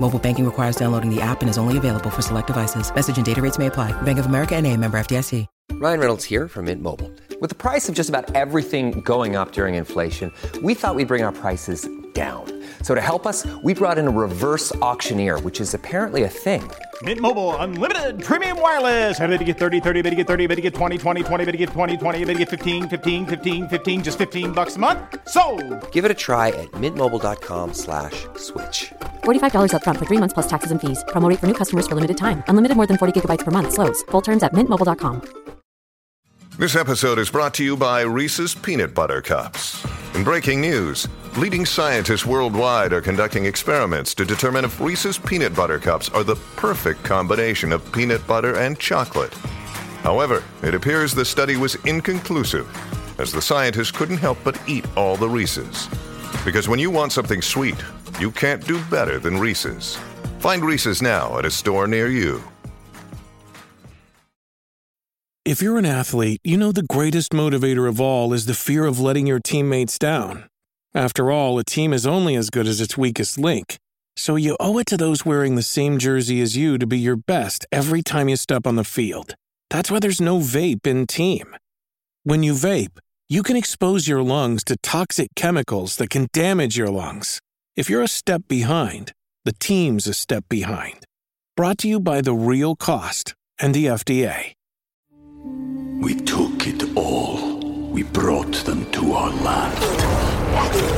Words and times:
Mobile 0.00 0.18
banking 0.20 0.44
requires 0.44 0.76
downloading 0.76 1.14
the 1.14 1.20
app 1.20 1.40
and 1.40 1.50
is 1.50 1.58
only 1.58 1.76
available 1.76 2.10
for 2.10 2.22
select 2.22 2.46
devices. 2.46 2.94
Message 2.94 3.16
and 3.16 3.26
data 3.26 3.42
rates 3.42 3.58
may 3.58 3.66
apply. 3.66 3.90
Bank 4.02 4.18
of 4.18 4.26
America 4.26 4.54
and 4.54 4.66
a 4.66 4.76
member 4.76 4.98
FDIC. 4.98 5.46
Ryan 5.72 6.00
Reynolds 6.00 6.24
here 6.24 6.48
from 6.48 6.64
Mint 6.66 6.80
Mobile. 6.82 7.12
With 7.40 7.50
the 7.50 7.56
price 7.56 7.86
of 7.88 7.94
just 7.94 8.08
about 8.08 8.34
everything 8.34 9.02
going 9.02 9.36
up 9.36 9.52
during 9.52 9.74
inflation, 9.74 10.32
we 10.62 10.72
thought 10.72 10.94
we'd 10.94 11.06
bring 11.08 11.22
our 11.22 11.32
prices 11.32 11.86
down. 12.14 12.46
So 12.80 12.94
to 12.94 13.00
help 13.02 13.26
us, 13.26 13.46
we 13.62 13.74
brought 13.74 13.98
in 13.98 14.08
a 14.08 14.10
reverse 14.10 14.74
auctioneer, 14.76 15.38
which 15.40 15.60
is 15.60 15.74
apparently 15.74 16.22
a 16.22 16.30
thing. 16.30 16.62
Mint 17.02 17.20
Mobile 17.20 17.54
unlimited 17.56 18.24
premium 18.24 18.58
wireless. 18.58 19.20
Ready 19.20 19.36
to 19.36 19.44
get 19.44 19.58
30, 19.58 19.80
30, 19.80 20.00
bit 20.00 20.10
to 20.10 20.16
get 20.16 20.26
30, 20.26 20.46
bit 20.46 20.56
to 20.56 20.62
get 20.62 20.72
20, 20.72 20.96
20, 20.96 21.22
20, 21.22 21.44
bit 21.44 21.52
to 21.52 21.58
get 21.58 21.68
20, 21.68 21.96
20, 21.98 22.24
bit 22.24 22.32
to 22.32 22.38
get 22.38 22.48
15, 22.48 22.88
15, 22.88 23.26
15, 23.26 23.68
15 23.68 24.02
just 24.02 24.16
15 24.16 24.52
bucks 24.52 24.76
a 24.76 24.78
month. 24.78 24.98
So, 25.28 25.42
Give 25.92 26.06
it 26.06 26.10
a 26.10 26.14
try 26.14 26.48
at 26.48 26.70
mintmobile.com 26.72 27.74
slash 27.74 28.26
switch. 28.36 28.92
$45 29.26 29.72
upfront 29.72 29.98
for 29.98 30.06
three 30.06 30.20
months 30.22 30.32
plus 30.32 30.48
taxes 30.48 30.70
and 30.70 30.80
fees. 30.80 31.04
Promo 31.08 31.28
for 31.38 31.46
new 31.46 31.58
customers 31.62 31.86
for 31.86 31.94
limited 31.94 32.16
time. 32.16 32.42
Unlimited 32.48 32.78
more 32.78 32.86
than 32.86 32.96
40 32.96 33.20
gigabytes 33.20 33.44
per 33.44 33.50
month. 33.50 33.74
Slows. 33.74 34.02
Full 34.10 34.22
terms 34.22 34.42
at 34.42 34.54
mintmobile.com. 34.54 35.20
This 36.58 36.74
episode 36.74 37.18
is 37.18 37.28
brought 37.28 37.52
to 37.54 37.64
you 37.64 37.76
by 37.76 38.00
Reese's 38.00 38.54
Peanut 38.54 38.94
Butter 38.94 39.20
Cups. 39.20 39.84
In 40.14 40.24
breaking 40.24 40.62
news, 40.62 41.06
leading 41.36 41.66
scientists 41.66 42.24
worldwide 42.24 42.94
are 42.94 43.02
conducting 43.02 43.44
experiments 43.44 44.14
to 44.14 44.24
determine 44.24 44.64
if 44.64 44.80
Reese's 44.80 45.18
Peanut 45.18 45.54
Butter 45.54 45.78
Cups 45.78 46.08
are 46.08 46.24
the 46.24 46.36
perfect 46.56 47.04
combination 47.04 47.72
of 47.72 47.92
peanut 47.92 48.26
butter 48.26 48.56
and 48.56 48.78
chocolate. 48.78 49.34
However, 50.02 50.42
it 50.62 50.74
appears 50.74 51.12
the 51.12 51.26
study 51.26 51.58
was 51.58 51.74
inconclusive, 51.84 52.66
as 53.20 53.32
the 53.32 53.42
scientists 53.42 53.90
couldn't 53.90 54.16
help 54.16 54.38
but 54.42 54.58
eat 54.66 54.86
all 54.96 55.18
the 55.18 55.28
Reese's. 55.28 55.88
Because 56.46 56.68
when 56.68 56.78
you 56.78 56.92
want 56.92 57.10
something 57.10 57.42
sweet, 57.42 57.74
you 58.20 58.30
can't 58.30 58.64
do 58.64 58.80
better 58.84 59.18
than 59.18 59.36
Reese's. 59.36 59.98
Find 60.38 60.64
Reese's 60.64 61.02
now 61.02 61.38
at 61.38 61.44
a 61.44 61.50
store 61.50 61.88
near 61.88 62.06
you. 62.06 62.40
If 65.44 65.60
you're 65.60 65.76
an 65.76 65.86
athlete, 65.86 66.40
you 66.44 66.56
know 66.56 66.70
the 66.70 66.84
greatest 66.84 67.32
motivator 67.32 67.88
of 67.88 68.00
all 68.00 68.32
is 68.32 68.46
the 68.46 68.54
fear 68.54 68.84
of 68.84 69.00
letting 69.00 69.26
your 69.26 69.40
teammates 69.40 69.98
down. 69.98 70.48
After 70.94 71.32
all, 71.32 71.58
a 71.58 71.64
team 71.64 71.92
is 71.92 72.06
only 72.06 72.36
as 72.36 72.48
good 72.48 72.68
as 72.68 72.80
its 72.80 72.96
weakest 72.96 73.36
link. 73.38 73.76
So 74.16 74.36
you 74.36 74.56
owe 74.60 74.78
it 74.78 74.86
to 74.86 74.96
those 74.96 75.26
wearing 75.26 75.56
the 75.56 75.62
same 75.62 75.98
jersey 75.98 76.40
as 76.40 76.56
you 76.56 76.78
to 76.78 76.86
be 76.86 76.98
your 76.98 77.16
best 77.16 77.66
every 77.72 78.02
time 78.02 78.28
you 78.28 78.36
step 78.36 78.68
on 78.68 78.76
the 78.76 78.84
field. 78.84 79.34
That's 79.68 79.90
why 79.90 79.98
there's 79.98 80.20
no 80.20 80.38
vape 80.38 80.86
in 80.86 81.08
team. 81.08 81.56
When 82.22 82.44
you 82.44 82.52
vape, 82.52 82.98
you 83.28 83.42
can 83.42 83.56
expose 83.56 84.06
your 84.06 84.22
lungs 84.22 84.62
to 84.62 84.76
toxic 84.84 85.28
chemicals 85.34 85.96
that 85.96 86.10
can 86.10 86.28
damage 86.32 86.76
your 86.76 86.90
lungs. 86.90 87.40
If 87.74 87.90
you're 87.90 88.02
a 88.02 88.08
step 88.08 88.42
behind, 88.46 89.12
the 89.44 89.52
team's 89.52 90.06
a 90.06 90.14
step 90.14 90.44
behind. 90.48 91.04
Brought 91.56 91.78
to 91.78 91.88
you 91.88 91.98
by 91.98 92.20
The 92.20 92.34
Real 92.34 92.76
Cost 92.76 93.34
and 93.58 93.74
the 93.74 93.86
FDA. 93.86 94.52
We 96.00 96.14
took 96.14 96.68
it 96.68 96.96
all. 96.96 97.58
We 97.90 98.04
brought 98.04 98.54
them 98.64 98.88
to 98.92 99.12
our 99.14 99.32
land. 99.42 99.82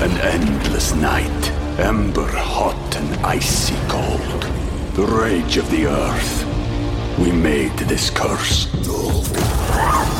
An 0.03 0.19
endless 0.21 0.95
night, 0.95 1.51
ember 1.79 2.29
hot 2.31 2.97
and 2.97 3.25
icy 3.25 3.77
cold. 3.89 4.43
The 4.95 5.07
rage 5.07 5.57
of 5.57 5.71
the 5.71 5.87
earth. 5.87 7.19
We 7.19 7.33
made 7.33 7.73
this 7.79 8.11
curse. 8.11 8.67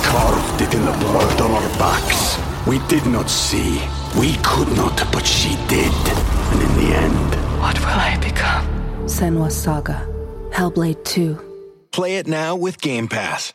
Carved 0.09 0.63
it 0.63 0.75
in 0.75 0.85
the 0.85 0.93
blood 0.93 1.41
on 1.41 1.51
our 1.51 1.69
backs. 1.79 2.39
We 2.67 2.79
did 2.89 3.05
not 3.07 3.29
see. 3.29 3.81
We 4.19 4.35
could 4.43 4.69
not, 4.77 4.97
but 5.13 5.27
she 5.27 5.51
did. 5.69 5.93
And 6.51 6.63
in 6.63 6.75
the 6.77 6.97
end, 6.97 7.35
What 7.61 7.79
will 7.81 7.87
I 7.89 8.17
become? 8.19 8.67
Senua 9.07 9.51
Saga. 9.53 10.07
Hellblade 10.51 11.05
2. 11.05 11.89
Play 11.93 12.17
it 12.17 12.27
now 12.27 12.57
with 12.57 12.81
Game 12.81 13.07
Pass. 13.09 13.53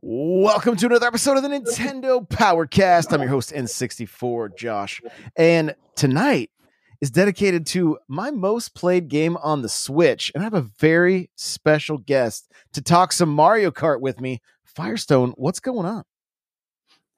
Welcome 0.00 0.76
to 0.76 0.86
another 0.86 1.06
episode 1.06 1.36
of 1.36 1.42
the 1.44 1.48
Nintendo 1.48 2.28
Powercast. 2.28 3.12
I'm 3.12 3.20
your 3.20 3.30
host, 3.30 3.52
N64 3.52 4.56
Josh. 4.56 5.00
And 5.36 5.74
tonight 5.94 6.50
is 7.00 7.10
dedicated 7.12 7.66
to 7.68 7.98
my 8.08 8.30
most 8.32 8.74
played 8.74 9.08
game 9.08 9.36
on 9.36 9.62
the 9.62 9.68
Switch. 9.68 10.32
And 10.34 10.42
I 10.42 10.46
have 10.46 10.54
a 10.54 10.62
very 10.62 11.30
special 11.36 11.98
guest 11.98 12.50
to 12.72 12.82
talk 12.82 13.12
some 13.12 13.28
Mario 13.28 13.70
Kart 13.70 14.00
with 14.00 14.20
me. 14.20 14.40
Firestone, 14.74 15.32
what's 15.36 15.60
going 15.60 15.86
on? 15.86 16.04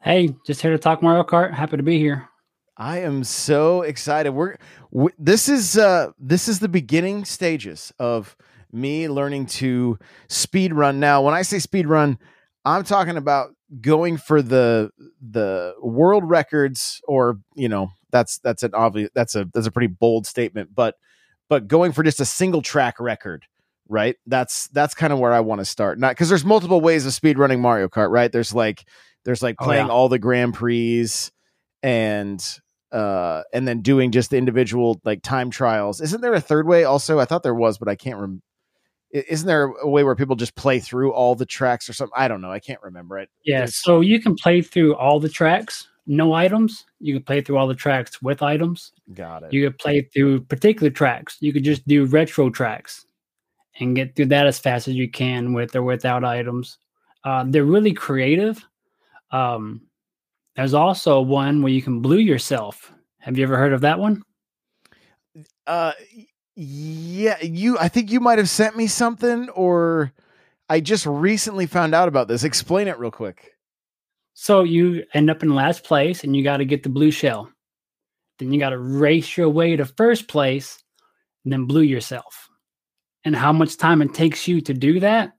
Hey, 0.03 0.35
just 0.47 0.63
here 0.63 0.71
to 0.71 0.79
talk 0.79 1.03
Mario 1.03 1.25
Kart. 1.25 1.53
Happy 1.53 1.77
to 1.77 1.83
be 1.83 1.99
here. 1.99 2.29
I 2.77 3.01
am 3.01 3.23
so 3.25 3.83
excited. 3.83 4.31
We're 4.31 4.57
w- 4.93 5.15
this 5.19 5.49
is 5.49 5.77
uh 5.77 6.13
this 6.19 6.49
is 6.49 6.61
the 6.61 6.69
beginning 6.69 7.27
stages 7.27 7.93
of 7.99 8.35
me 8.73 9.09
learning 9.09 9.47
to 9.47 9.99
speed 10.29 10.73
run. 10.73 11.01
Now, 11.01 11.23
when 11.23 11.35
I 11.35 11.43
say 11.43 11.59
speed 11.59 11.87
run, 11.87 12.19
I'm 12.65 12.85
talking 12.85 13.19
about 13.19 13.51
going 13.81 14.17
for 14.17 14.41
the 14.41 14.91
the 15.21 15.75
world 15.83 16.25
records 16.25 17.01
or, 17.07 17.39
you 17.55 17.69
know, 17.69 17.91
that's 18.11 18.39
that's 18.39 18.63
an 18.63 18.73
obvious 18.75 19.11
that's 19.15 19.35
a 19.35 19.47
that's 19.53 19.67
a 19.67 19.71
pretty 19.73 19.89
bold 19.89 20.27
statement, 20.27 20.71
but 20.75 20.95
but 21.51 21.69
going 21.69 21.93
for 21.93 22.03
just 22.03 22.21
a 22.21 22.25
single 22.25 22.63
track 22.63 22.99
record, 22.99 23.45
right? 23.91 24.17
That's 24.27 24.69
that's 24.69 24.95
kind 24.95 25.13
of 25.13 25.19
where 25.19 25.33
I 25.35 25.41
want 25.41 25.61
to 25.61 25.65
start. 25.67 25.99
Not 25.99 26.17
cuz 26.17 26.29
there's 26.31 26.45
multiple 26.45 26.81
ways 26.81 27.05
of 27.05 27.13
speed 27.13 27.37
running 27.39 27.61
Mario 27.61 27.89
Kart, 27.89 28.11
right? 28.11 28.33
There's 28.33 28.55
like 28.55 28.85
there's 29.27 29.43
like 29.43 29.57
Oh, 29.61 29.65
playing 29.67 29.87
yeah. 29.89 29.93
all 29.93 30.09
the 30.09 30.19
Grand 30.19 30.55
Prix 30.55 31.07
and 31.83 32.43
uh 32.93 33.43
and 33.53 33.67
then 33.69 33.83
doing 33.83 34.11
just 34.11 34.31
the 34.31 34.37
individual 34.39 35.01
like 35.05 35.23
time 35.23 35.51
trials. 35.51 36.01
Isn't 36.01 36.21
there 36.21 36.35
a 36.35 36.41
third 36.41 36.67
way 36.67 36.85
also? 36.85 37.19
I 37.21 37.25
thought 37.25 37.43
there 37.43 37.55
was, 37.55 37.79
but 37.79 37.89
I 37.89 37.95
can't 37.97 38.17
remember. 38.17 38.43
Isn't 39.13 39.47
there 39.49 39.65
a 39.83 39.89
way 39.89 40.05
where 40.05 40.15
people 40.15 40.37
just 40.37 40.55
play 40.55 40.79
through 40.79 41.13
all 41.13 41.35
the 41.35 41.45
tracks 41.47 41.89
or 41.89 41.93
something? 41.93 42.15
I 42.17 42.29
don't 42.29 42.41
know. 42.41 42.53
I 42.53 42.61
can't 42.61 42.81
remember 42.83 43.19
it. 43.19 43.29
Yeah, 43.45 43.59
There's- 43.59 43.75
so 43.77 44.01
you 44.01 44.21
can 44.21 44.37
play 44.37 44.63
through 44.63 44.95
all 44.95 45.19
the 45.19 45.29
tracks, 45.29 45.89
no 46.07 46.33
items. 46.33 46.85
You 47.01 47.15
can 47.15 47.25
play 47.25 47.41
through 47.41 47.57
all 47.59 47.67
the 47.67 47.75
tracks 47.75 48.23
with 48.23 48.41
items. 48.41 48.93
Got 49.13 49.43
it. 49.43 49.53
You 49.53 49.65
could 49.69 49.79
play 49.79 50.03
through 50.03 50.43
particular 50.43 50.91
tracks. 50.91 51.37
You 51.41 51.53
could 51.53 51.65
just 51.65 51.87
do 51.89 52.05
retro 52.05 52.51
tracks 52.51 53.05
and 53.81 53.97
get 53.97 54.15
through 54.15 54.27
that 54.27 54.47
as 54.47 54.59
fast 54.59 54.89
as 54.89 54.95
you 54.95 55.11
can 55.11 55.53
with 55.53 55.75
or 55.75 55.83
without 55.83 56.25
items. 56.25 56.79
Uh, 57.25 57.45
they're 57.47 57.65
really 57.65 57.93
creative. 57.93 58.65
Um, 59.31 59.83
there's 60.57 60.75
also 60.75 61.21
one 61.21 61.63
where 61.63 61.73
you 61.73 61.83
can 61.83 62.01
blue 62.01 62.19
yourself. 62.19 62.93
Have 63.19 63.39
you 63.39 63.45
ever 63.45 63.57
heard 63.57 63.73
of 63.73 63.83
that 63.83 63.99
one? 63.99 64.23
Uh, 65.67 65.93
yeah, 66.57 67.41
you. 67.43 67.79
I 67.79 67.89
think 67.89 68.11
you 68.11 68.21
might 68.21 68.39
have 68.39 68.49
sent 68.49 68.77
me 68.77 68.87
something, 68.87 69.49
or 69.51 70.13
I 70.69 70.81
just 70.81 71.07
recently 71.07 71.67
found 71.67 71.95
out 71.95 72.09
about 72.09 72.29
this. 72.29 72.45
Explain 72.45 72.89
it 72.89 72.99
real 72.99 73.11
quick. 73.11 73.53
So 74.35 74.63
you 74.63 75.05
end 75.13 75.31
up 75.31 75.43
in 75.43 75.55
last 75.55 75.85
place 75.85 76.25
and 76.25 76.35
you 76.35 76.43
got 76.43 76.59
to 76.59 76.65
get 76.65 76.83
the 76.83 76.89
blue 76.89 77.11
shell. 77.11 77.51
Then 78.39 78.53
you 78.53 78.59
got 78.59 78.71
to 78.71 78.79
race 78.79 79.37
your 79.37 79.51
way 79.51 79.77
to 79.77 79.85
first 79.85 80.29
place 80.29 80.83
and 81.45 81.53
then 81.53 81.67
blue 81.67 81.83
yourself. 81.83 82.49
And 83.25 83.37
how 83.37 83.53
much 83.53 83.77
time 83.77 84.01
it 84.03 84.15
takes 84.15 84.49
you 84.49 84.61
to 84.63 84.73
do 84.73 85.01
that, 85.01 85.37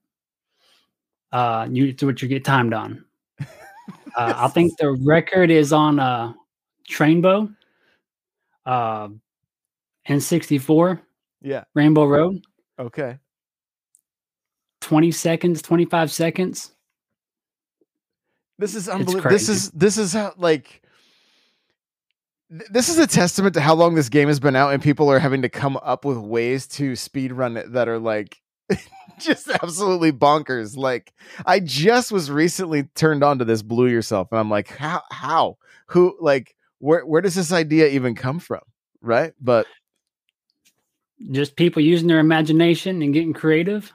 uh, 1.31 1.67
you 1.69 1.85
it's 1.85 2.03
what 2.03 2.21
you 2.21 2.27
get 2.27 2.45
timed 2.45 2.73
on. 2.73 3.05
Uh, 4.15 4.33
I 4.35 4.47
think 4.49 4.77
the 4.77 4.91
record 5.05 5.49
is 5.49 5.71
on 5.71 5.97
uh, 5.97 6.33
Trainbow, 6.87 7.49
uh, 8.65 9.07
N64, 10.07 10.99
Yeah. 11.41 11.63
Rainbow 11.73 12.05
Road, 12.05 12.43
Okay. 12.77 13.17
20 14.81 15.11
seconds, 15.11 15.61
25 15.61 16.11
seconds. 16.11 16.71
This 18.57 18.75
is 18.75 18.89
unbelievable. 18.89 19.29
This 19.29 19.47
is 19.49 19.71
this 19.71 19.97
is 19.97 20.13
how 20.13 20.33
like 20.37 20.80
this 22.51 22.89
is 22.89 22.97
a 22.97 23.07
testament 23.07 23.53
to 23.53 23.61
how 23.61 23.73
long 23.73 23.95
this 23.95 24.09
game 24.09 24.27
has 24.27 24.39
been 24.39 24.55
out, 24.55 24.73
and 24.73 24.83
people 24.83 25.09
are 25.09 25.19
having 25.19 25.41
to 25.43 25.49
come 25.49 25.77
up 25.77 26.03
with 26.03 26.17
ways 26.17 26.67
to 26.67 26.95
speed 26.95 27.31
run 27.31 27.55
it 27.55 27.71
that 27.71 27.87
are 27.87 27.99
like 27.99 28.41
just 29.19 29.49
absolutely 29.49 30.11
bonkers. 30.11 30.75
Like 30.75 31.13
I 31.45 31.61
just 31.61 32.11
was 32.11 32.29
recently 32.29 32.83
turned 32.95 33.23
on 33.23 33.39
to 33.39 33.45
this 33.45 33.61
Blue 33.61 33.87
Yourself, 33.87 34.27
and 34.31 34.39
I'm 34.39 34.49
like, 34.49 34.67
how 34.67 35.01
how 35.11 35.57
who 35.87 36.17
like 36.19 36.55
where 36.79 37.05
where 37.05 37.21
does 37.21 37.35
this 37.35 37.53
idea 37.53 37.87
even 37.87 38.15
come 38.15 38.39
from? 38.39 38.61
Right, 39.01 39.33
but 39.39 39.65
just 41.31 41.55
people 41.55 41.81
using 41.81 42.07
their 42.07 42.19
imagination 42.19 43.01
and 43.01 43.13
getting 43.13 43.33
creative. 43.33 43.93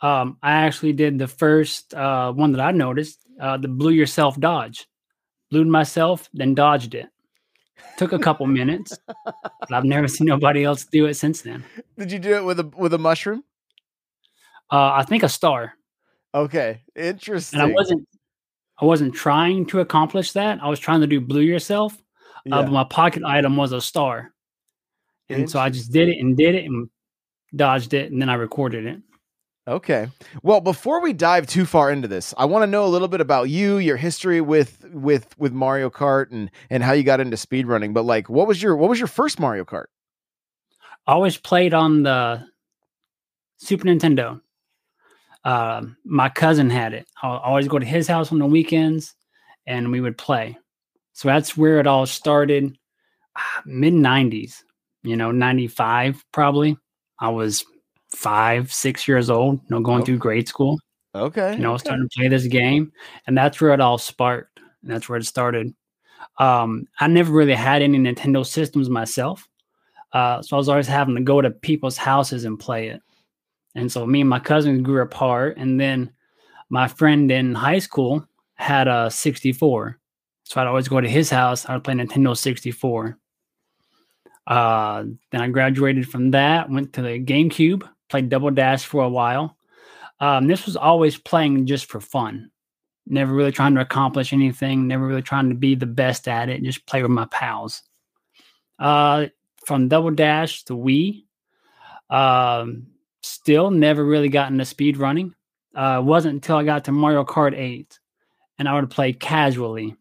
Um, 0.00 0.38
I 0.42 0.52
actually 0.52 0.94
did 0.94 1.18
the 1.18 1.28
first 1.28 1.94
uh, 1.94 2.32
one 2.32 2.52
that 2.52 2.60
I 2.60 2.72
noticed, 2.72 3.20
uh, 3.40 3.58
the 3.58 3.68
blew 3.68 3.92
yourself 3.92 4.38
dodge. 4.40 4.88
Blew 5.50 5.64
myself, 5.64 6.28
then 6.34 6.54
dodged 6.54 6.94
it. 6.94 7.06
Took 7.96 8.12
a 8.12 8.18
couple 8.18 8.46
minutes, 8.46 8.98
but 9.24 9.72
I've 9.72 9.84
never 9.84 10.08
seen 10.08 10.26
nobody 10.26 10.64
else 10.64 10.84
do 10.84 11.06
it 11.06 11.14
since 11.14 11.42
then. 11.42 11.64
Did 11.98 12.10
you 12.12 12.18
do 12.18 12.34
it 12.34 12.44
with 12.44 12.60
a 12.60 12.64
with 12.76 12.94
a 12.94 12.98
mushroom? 12.98 13.44
Uh, 14.70 14.92
I 14.94 15.04
think 15.04 15.22
a 15.22 15.28
star. 15.28 15.74
Okay, 16.34 16.82
interesting. 16.96 17.60
And 17.60 17.70
I 17.70 17.74
wasn't 17.74 18.08
I 18.80 18.84
wasn't 18.84 19.14
trying 19.14 19.66
to 19.66 19.80
accomplish 19.80 20.32
that. 20.32 20.58
I 20.62 20.68
was 20.68 20.80
trying 20.80 21.00
to 21.02 21.06
do 21.06 21.20
blue 21.20 21.42
yourself, 21.42 21.96
Yeah. 22.44 22.56
uh, 22.56 22.62
but 22.62 22.72
my 22.72 22.84
pocket 22.84 23.22
item 23.24 23.56
was 23.56 23.72
a 23.72 23.80
star. 23.80 24.32
And 25.28 25.48
so 25.48 25.58
I 25.60 25.70
just 25.70 25.92
did 25.92 26.08
it 26.08 26.18
and 26.18 26.36
did 26.36 26.54
it 26.54 26.64
and 26.64 26.88
dodged 27.56 27.94
it, 27.94 28.12
and 28.12 28.20
then 28.20 28.28
I 28.28 28.34
recorded 28.34 28.86
it. 28.86 29.00
Okay. 29.68 30.08
Well, 30.42 30.60
before 30.60 31.00
we 31.00 31.12
dive 31.12 31.46
too 31.46 31.64
far 31.64 31.92
into 31.92 32.08
this, 32.08 32.34
I 32.36 32.46
want 32.46 32.64
to 32.64 32.66
know 32.66 32.84
a 32.84 32.88
little 32.88 33.06
bit 33.06 33.20
about 33.20 33.48
you, 33.48 33.78
your 33.78 33.96
history 33.96 34.40
with 34.40 34.84
with 34.92 35.38
with 35.38 35.52
Mario 35.52 35.88
Kart 35.88 36.32
and 36.32 36.50
and 36.68 36.82
how 36.82 36.92
you 36.92 37.04
got 37.04 37.20
into 37.20 37.36
speedrunning. 37.36 37.94
But 37.94 38.04
like 38.04 38.28
what 38.28 38.48
was 38.48 38.60
your 38.60 38.76
what 38.76 38.90
was 38.90 38.98
your 38.98 39.06
first 39.06 39.38
Mario 39.38 39.64
Kart? 39.64 39.86
Always 41.06 41.36
played 41.36 41.74
on 41.74 42.02
the 42.02 42.44
Super 43.58 43.84
Nintendo. 43.84 44.40
Um, 45.44 45.96
my 46.04 46.28
cousin 46.28 46.68
had 46.68 46.92
it. 46.92 47.06
I 47.22 47.28
always 47.28 47.68
go 47.68 47.78
to 47.78 47.86
his 47.86 48.08
house 48.08 48.32
on 48.32 48.38
the 48.38 48.46
weekends, 48.46 49.14
and 49.66 49.92
we 49.92 50.00
would 50.00 50.18
play. 50.18 50.56
So 51.12 51.28
that's 51.28 51.56
where 51.56 51.78
it 51.78 51.86
all 51.86 52.06
started. 52.06 52.76
Mid 53.64 53.94
'90s, 53.94 54.62
you 55.04 55.16
know, 55.16 55.30
'95 55.30 56.24
probably. 56.32 56.76
I 57.20 57.28
was 57.28 57.64
five, 58.12 58.72
six 58.72 59.08
years 59.08 59.30
old. 59.30 59.60
You 59.64 59.76
know, 59.76 59.80
going 59.80 60.04
through 60.04 60.18
grade 60.18 60.48
school. 60.48 60.78
Okay. 61.14 61.52
You 61.52 61.58
know, 61.58 61.76
starting 61.76 62.08
to 62.08 62.18
play 62.18 62.28
this 62.28 62.46
game, 62.46 62.92
and 63.26 63.36
that's 63.36 63.60
where 63.60 63.72
it 63.72 63.80
all 63.80 63.98
sparked. 63.98 64.60
And 64.82 64.90
that's 64.90 65.08
where 65.08 65.18
it 65.18 65.26
started. 65.26 65.74
Um, 66.38 66.86
I 67.00 67.06
never 67.08 67.32
really 67.32 67.54
had 67.54 67.82
any 67.82 67.98
Nintendo 67.98 68.46
systems 68.46 68.88
myself, 68.88 69.46
uh, 70.12 70.40
so 70.42 70.56
I 70.56 70.58
was 70.58 70.68
always 70.68 70.86
having 70.86 71.14
to 71.16 71.20
go 71.20 71.40
to 71.40 71.50
people's 71.50 71.96
houses 71.96 72.44
and 72.44 72.58
play 72.58 72.88
it. 72.88 73.02
And 73.74 73.90
so 73.90 74.06
me 74.06 74.20
and 74.20 74.30
my 74.30 74.38
cousins 74.38 74.82
grew 74.82 75.02
apart, 75.02 75.56
and 75.56 75.80
then 75.80 76.12
my 76.70 76.88
friend 76.88 77.30
in 77.30 77.54
high 77.54 77.78
school 77.78 78.26
had 78.54 78.88
a 78.88 79.10
64, 79.10 79.98
so 80.44 80.60
I'd 80.60 80.66
always 80.66 80.88
go 80.88 81.00
to 81.00 81.08
his 81.08 81.30
house. 81.30 81.66
I 81.68 81.74
would 81.74 81.84
play 81.84 81.94
Nintendo 81.94 82.36
64. 82.36 83.18
Uh, 84.46 85.04
then 85.30 85.40
I 85.40 85.48
graduated 85.48 86.08
from 86.08 86.30
that, 86.32 86.70
went 86.70 86.92
to 86.94 87.02
the 87.02 87.22
GameCube, 87.22 87.88
played 88.12 88.28
Double 88.28 88.50
Dash 88.50 88.84
for 88.84 89.02
a 89.02 89.08
while. 89.08 89.56
Um, 90.20 90.46
this 90.46 90.66
was 90.66 90.76
always 90.76 91.16
playing 91.16 91.66
just 91.66 91.86
for 91.86 91.98
fun. 91.98 92.50
Never 93.06 93.32
really 93.32 93.52
trying 93.52 93.74
to 93.74 93.80
accomplish 93.80 94.34
anything. 94.34 94.86
Never 94.86 95.06
really 95.06 95.22
trying 95.22 95.48
to 95.48 95.54
be 95.54 95.74
the 95.74 95.86
best 95.86 96.28
at 96.28 96.50
it. 96.50 96.62
Just 96.62 96.86
play 96.86 97.02
with 97.02 97.10
my 97.10 97.24
pals. 97.24 97.82
Uh, 98.78 99.26
from 99.64 99.88
Double 99.88 100.10
Dash 100.10 100.62
to 100.64 100.74
Wii, 100.74 101.24
um, 102.10 102.88
still 103.22 103.70
never 103.70 104.04
really 104.04 104.28
gotten 104.28 104.54
into 104.54 104.66
speed 104.66 104.98
running. 104.98 105.34
Uh, 105.74 106.00
it 106.00 106.04
wasn't 106.04 106.34
until 106.34 106.56
I 106.56 106.64
got 106.64 106.84
to 106.84 106.92
Mario 106.92 107.24
Kart 107.24 107.56
8 107.56 107.98
and 108.58 108.68
I 108.68 108.74
would 108.74 108.90
play 108.90 109.14
casually. 109.14 109.96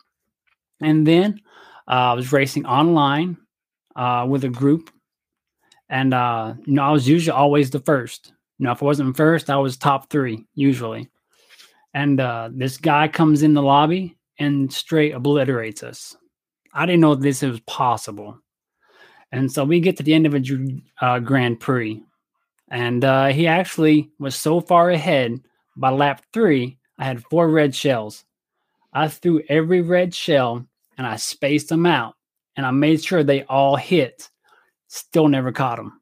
And 0.82 1.08
then 1.08 1.40
uh, 1.88 2.12
I 2.12 2.14
was 2.14 2.34
racing 2.34 2.66
online 2.66 3.38
uh, 3.96 4.26
with 4.30 4.44
a 4.44 4.50
group. 4.50 4.92
And, 5.92 6.14
uh, 6.14 6.56
you 6.66 6.74
know, 6.74 6.84
I 6.84 6.92
was 6.92 7.08
usually 7.08 7.36
always 7.36 7.70
the 7.70 7.80
first. 7.80 8.34
You 8.58 8.66
know, 8.66 8.72
if 8.72 8.82
I 8.82 8.86
wasn't 8.86 9.18
first, 9.18 9.50
I 9.50 9.58
was 9.58 9.78
top 9.78 10.10
three 10.10 10.46
usually. 10.56 11.12
And 11.94 12.20
uh, 12.20 12.50
this 12.52 12.78
guy 12.78 13.10
comes 13.10 13.44
in 13.44 13.54
the 13.54 13.62
lobby 13.62 14.18
and 14.40 14.72
straight 14.72 15.12
obliterates 15.12 15.84
us. 15.84 16.16
I 16.74 16.86
didn't 16.86 17.02
know 17.02 17.14
this 17.14 17.42
was 17.42 17.60
possible. 17.62 18.40
And 19.34 19.52
so 19.52 19.66
we 19.66 19.82
get 19.82 19.98
to 19.98 20.04
the 20.04 20.14
end 20.14 20.26
of 20.26 20.34
a 20.34 20.82
uh, 21.02 21.20
Grand 21.20 21.60
Prix. 21.60 22.02
And 22.70 23.04
uh, 23.04 23.28
he 23.28 23.48
actually 23.48 24.10
was 24.18 24.36
so 24.36 24.62
far 24.62 24.90
ahead 24.90 25.42
by 25.76 25.90
lap 25.90 26.24
three, 26.34 26.78
I 26.98 27.06
had 27.06 27.24
four 27.26 27.50
red 27.50 27.76
shells. 27.76 28.24
I 28.94 29.08
threw 29.10 29.44
every 29.50 29.82
red 29.82 30.16
shell 30.16 30.66
and 30.98 31.08
I 31.08 31.18
spaced 31.18 31.70
them 31.70 31.86
out 31.86 32.16
and 32.56 32.66
I 32.66 32.72
made 32.72 33.04
sure 33.04 33.24
they 33.24 33.44
all 33.44 33.76
hit. 33.76 34.30
Still 34.94 35.30
never 35.30 35.54
caught 35.54 35.78
them. 35.78 36.02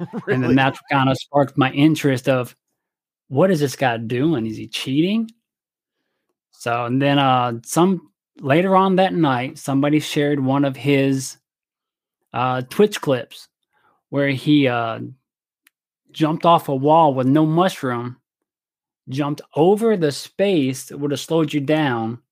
And 0.28 0.42
then 0.42 0.54
that's 0.54 0.80
kind 0.90 1.10
of 1.10 1.18
sparked 1.18 1.58
my 1.58 1.70
interest 1.72 2.26
of 2.26 2.56
what 3.28 3.50
is 3.50 3.60
this 3.60 3.76
guy 3.76 3.98
doing? 3.98 4.46
Is 4.46 4.56
he 4.56 4.66
cheating? 4.66 5.28
So 6.50 6.86
and 6.86 7.02
then 7.02 7.18
uh 7.18 7.58
some 7.66 8.10
later 8.40 8.76
on 8.76 8.96
that 8.96 9.12
night, 9.12 9.58
somebody 9.58 10.00
shared 10.00 10.40
one 10.40 10.64
of 10.64 10.74
his 10.74 11.36
uh 12.32 12.62
Twitch 12.62 12.98
clips 13.02 13.46
where 14.08 14.30
he 14.30 14.68
uh 14.68 15.00
jumped 16.12 16.46
off 16.46 16.70
a 16.70 16.74
wall 16.74 17.12
with 17.12 17.26
no 17.26 17.44
mushroom, 17.44 18.16
jumped 19.10 19.42
over 19.54 19.98
the 19.98 20.12
space 20.12 20.86
that 20.86 20.96
would 20.96 21.10
have 21.10 21.20
slowed 21.20 21.52
you 21.52 21.60
down, 21.60 22.22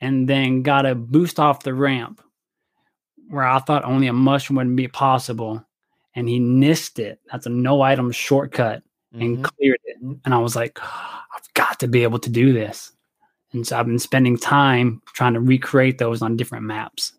and 0.00 0.28
then 0.28 0.62
got 0.62 0.86
a 0.86 0.94
boost 0.94 1.40
off 1.40 1.64
the 1.64 1.74
ramp 1.74 2.22
where 3.32 3.46
I 3.46 3.58
thought 3.60 3.84
only 3.84 4.08
a 4.08 4.12
mushroom 4.12 4.58
wouldn't 4.58 4.76
be 4.76 4.88
possible. 4.88 5.64
And 6.14 6.28
he 6.28 6.38
missed 6.38 6.98
it. 6.98 7.18
That's 7.30 7.46
a 7.46 7.50
no 7.50 7.80
item 7.80 8.12
shortcut 8.12 8.82
and 9.14 9.42
cleared 9.42 9.80
it. 9.86 9.96
And 10.02 10.34
I 10.34 10.38
was 10.38 10.54
like, 10.54 10.78
I've 10.82 11.54
got 11.54 11.80
to 11.80 11.88
be 11.88 12.02
able 12.02 12.18
to 12.18 12.28
do 12.28 12.52
this. 12.52 12.92
And 13.52 13.66
so 13.66 13.78
I've 13.78 13.86
been 13.86 13.98
spending 13.98 14.36
time 14.36 15.00
trying 15.06 15.32
to 15.32 15.40
recreate 15.40 15.96
those 15.96 16.20
on 16.20 16.36
different 16.36 16.64
maps. 16.64 17.12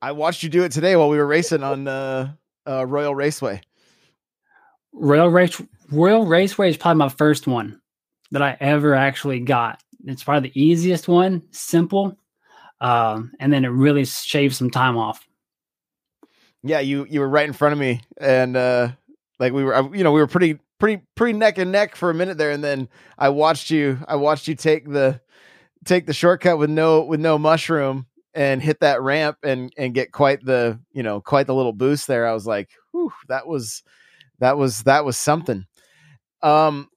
I 0.00 0.12
watched 0.12 0.42
you 0.42 0.48
do 0.48 0.64
it 0.64 0.72
today 0.72 0.96
while 0.96 1.10
we 1.10 1.18
were 1.18 1.26
racing 1.26 1.62
on 1.62 1.86
uh, 1.86 2.32
uh, 2.66 2.86
Royal 2.86 3.14
Raceway. 3.14 3.60
Royal 4.94 5.28
Race 5.28 5.60
Royal 5.90 6.24
Raceway 6.24 6.70
is 6.70 6.78
probably 6.78 6.98
my 6.98 7.08
first 7.10 7.46
one 7.46 7.80
that 8.30 8.40
I 8.40 8.56
ever 8.60 8.94
actually 8.94 9.40
got. 9.40 9.82
It's 10.06 10.24
probably 10.24 10.48
the 10.48 10.60
easiest 10.62 11.08
one, 11.08 11.42
simple, 11.50 12.16
um, 12.80 13.32
and 13.40 13.52
then 13.52 13.64
it 13.64 13.68
really 13.68 14.04
shaves 14.04 14.56
some 14.56 14.70
time 14.70 14.96
off. 14.96 15.26
Yeah, 16.62 16.80
you 16.80 17.06
you 17.08 17.20
were 17.20 17.28
right 17.28 17.46
in 17.46 17.52
front 17.52 17.74
of 17.74 17.78
me, 17.78 18.00
and 18.16 18.56
uh, 18.56 18.92
like 19.38 19.52
we 19.52 19.64
were, 19.64 19.94
you 19.94 20.02
know, 20.02 20.12
we 20.12 20.20
were 20.20 20.26
pretty 20.26 20.58
pretty 20.78 21.02
pretty 21.14 21.38
neck 21.38 21.58
and 21.58 21.70
neck 21.70 21.94
for 21.94 22.10
a 22.10 22.14
minute 22.14 22.38
there, 22.38 22.50
and 22.50 22.64
then 22.64 22.88
I 23.18 23.28
watched 23.28 23.70
you. 23.70 23.98
I 24.08 24.16
watched 24.16 24.48
you 24.48 24.54
take 24.54 24.88
the 24.90 25.20
take 25.84 26.06
the 26.06 26.14
shortcut 26.14 26.58
with 26.58 26.70
no 26.70 27.02
with 27.02 27.20
no 27.20 27.38
mushroom 27.38 28.06
and 28.34 28.62
hit 28.62 28.80
that 28.80 29.02
ramp 29.02 29.38
and 29.42 29.72
and 29.76 29.94
get 29.94 30.12
quite 30.12 30.44
the 30.44 30.78
you 30.92 31.02
know 31.02 31.20
quite 31.20 31.46
the 31.46 31.54
little 31.54 31.72
boost 31.72 32.06
there. 32.06 32.26
I 32.26 32.32
was 32.32 32.46
like, 32.46 32.70
Whew, 32.92 33.12
that 33.28 33.46
was 33.46 33.82
that 34.38 34.56
was 34.56 34.82
that 34.84 35.04
was 35.04 35.16
something. 35.16 35.66
Um, 36.42 36.88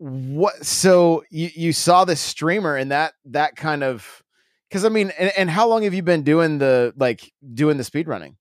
what? 0.00 0.64
So 0.64 1.24
you 1.30 1.50
you 1.54 1.72
saw 1.74 2.06
this 2.06 2.20
streamer 2.20 2.74
and 2.74 2.90
that 2.90 3.12
that 3.26 3.54
kind 3.54 3.84
of 3.84 4.22
because 4.68 4.84
I 4.84 4.88
mean, 4.88 5.12
and, 5.18 5.30
and 5.36 5.50
how 5.50 5.68
long 5.68 5.82
have 5.82 5.92
you 5.92 6.02
been 6.02 6.22
doing 6.22 6.56
the 6.56 6.94
like 6.96 7.30
doing 7.52 7.76
the 7.76 7.84
speed 7.84 8.08
running? 8.08 8.36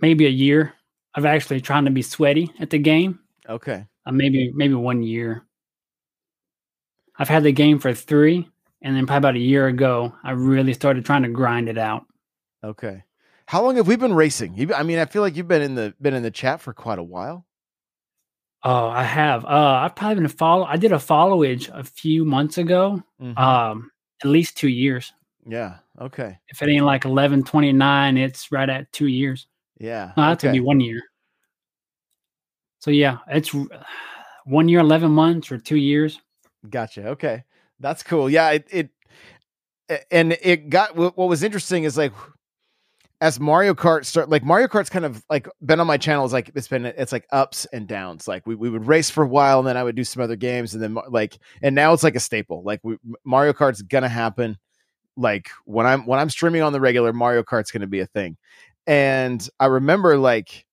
Maybe 0.00 0.26
a 0.26 0.30
year. 0.30 0.74
I've 1.14 1.24
actually 1.24 1.60
trying 1.60 1.84
to 1.84 1.90
be 1.92 2.02
sweaty 2.02 2.50
at 2.58 2.70
the 2.70 2.78
game. 2.78 3.20
Okay. 3.48 3.86
Uh, 4.06 4.12
maybe 4.12 4.50
maybe 4.54 4.74
one 4.74 5.04
year. 5.04 5.46
I've 7.16 7.28
had 7.28 7.44
the 7.44 7.52
game 7.52 7.78
for 7.78 7.94
three, 7.94 8.48
and 8.82 8.96
then 8.96 9.06
probably 9.06 9.18
about 9.18 9.36
a 9.36 9.40
year 9.40 9.68
ago, 9.68 10.12
I 10.24 10.32
really 10.32 10.72
started 10.72 11.04
trying 11.04 11.22
to 11.22 11.28
grind 11.28 11.68
it 11.68 11.78
out. 11.78 12.06
Okay. 12.64 13.04
How 13.46 13.62
long 13.62 13.76
have 13.76 13.86
we 13.86 13.96
been 13.96 14.14
racing? 14.14 14.56
You, 14.56 14.74
I 14.74 14.82
mean, 14.82 14.98
I 14.98 15.04
feel 15.04 15.22
like 15.22 15.36
you've 15.36 15.48
been 15.48 15.62
in 15.62 15.76
the 15.76 15.94
been 16.00 16.14
in 16.14 16.24
the 16.24 16.30
chat 16.32 16.60
for 16.60 16.72
quite 16.72 16.98
a 16.98 17.04
while. 17.04 17.46
Oh, 18.62 18.88
I 18.88 19.02
have. 19.02 19.44
Uh, 19.44 19.48
I've 19.82 19.96
probably 19.96 20.16
been 20.16 20.26
a 20.26 20.28
follow. 20.28 20.64
I 20.64 20.76
did 20.76 20.92
a 20.92 20.96
followage 20.96 21.70
a 21.72 21.82
few 21.82 22.24
months 22.24 22.58
ago. 22.58 23.02
Mhm. 23.20 23.38
Um, 23.38 23.90
at 24.22 24.28
least 24.28 24.56
two 24.56 24.68
years. 24.68 25.12
Yeah. 25.46 25.78
Okay. 25.98 26.38
If 26.48 26.60
it 26.62 26.68
ain't 26.68 26.84
like 26.84 27.04
eleven 27.06 27.42
twenty 27.42 27.72
nine, 27.72 28.18
it's 28.18 28.52
right 28.52 28.68
at 28.68 28.92
two 28.92 29.06
years. 29.06 29.46
Yeah. 29.78 30.12
No, 30.16 30.24
that's 30.24 30.44
gonna 30.44 30.52
be 30.52 30.60
one 30.60 30.80
year. 30.80 31.02
So 32.80 32.90
yeah, 32.90 33.18
it's 33.28 33.50
one 34.44 34.68
year, 34.68 34.80
eleven 34.80 35.10
months, 35.10 35.50
or 35.50 35.58
two 35.58 35.76
years. 35.78 36.20
Gotcha. 36.68 37.08
Okay. 37.08 37.44
That's 37.78 38.02
cool. 38.02 38.28
Yeah. 38.28 38.50
It, 38.50 38.68
it 38.70 38.90
and 40.10 40.36
it 40.42 40.68
got 40.68 40.94
what 40.96 41.16
was 41.16 41.42
interesting 41.42 41.84
is 41.84 41.96
like 41.96 42.12
as 43.20 43.38
Mario 43.38 43.74
Kart 43.74 44.06
start 44.06 44.30
like 44.30 44.42
Mario 44.42 44.66
Kart's 44.66 44.88
kind 44.88 45.04
of 45.04 45.22
like 45.28 45.46
been 45.64 45.78
on 45.78 45.86
my 45.86 45.98
channel 45.98 46.24
is 46.24 46.32
like 46.32 46.50
it's 46.54 46.68
been 46.68 46.86
it's 46.86 47.12
like 47.12 47.26
ups 47.32 47.66
and 47.66 47.86
downs. 47.86 48.26
Like 48.26 48.46
we, 48.46 48.54
we 48.54 48.70
would 48.70 48.86
race 48.86 49.10
for 49.10 49.24
a 49.24 49.28
while 49.28 49.58
and 49.58 49.68
then 49.68 49.76
I 49.76 49.84
would 49.84 49.94
do 49.94 50.04
some 50.04 50.22
other 50.22 50.36
games 50.36 50.74
and 50.74 50.82
then 50.82 50.96
like 51.08 51.38
and 51.62 51.74
now 51.74 51.92
it's 51.92 52.02
like 52.02 52.14
a 52.16 52.20
staple. 52.20 52.62
Like 52.62 52.80
we, 52.82 52.96
Mario 53.24 53.52
Kart's 53.52 53.82
gonna 53.82 54.08
happen. 54.08 54.56
Like 55.16 55.50
when 55.66 55.86
I'm 55.86 56.06
when 56.06 56.18
I'm 56.18 56.30
streaming 56.30 56.62
on 56.62 56.72
the 56.72 56.80
regular, 56.80 57.12
Mario 57.12 57.42
Kart's 57.42 57.70
gonna 57.70 57.86
be 57.86 58.00
a 58.00 58.06
thing. 58.06 58.36
And 58.86 59.46
I 59.60 59.66
remember 59.66 60.16
like 60.16 60.64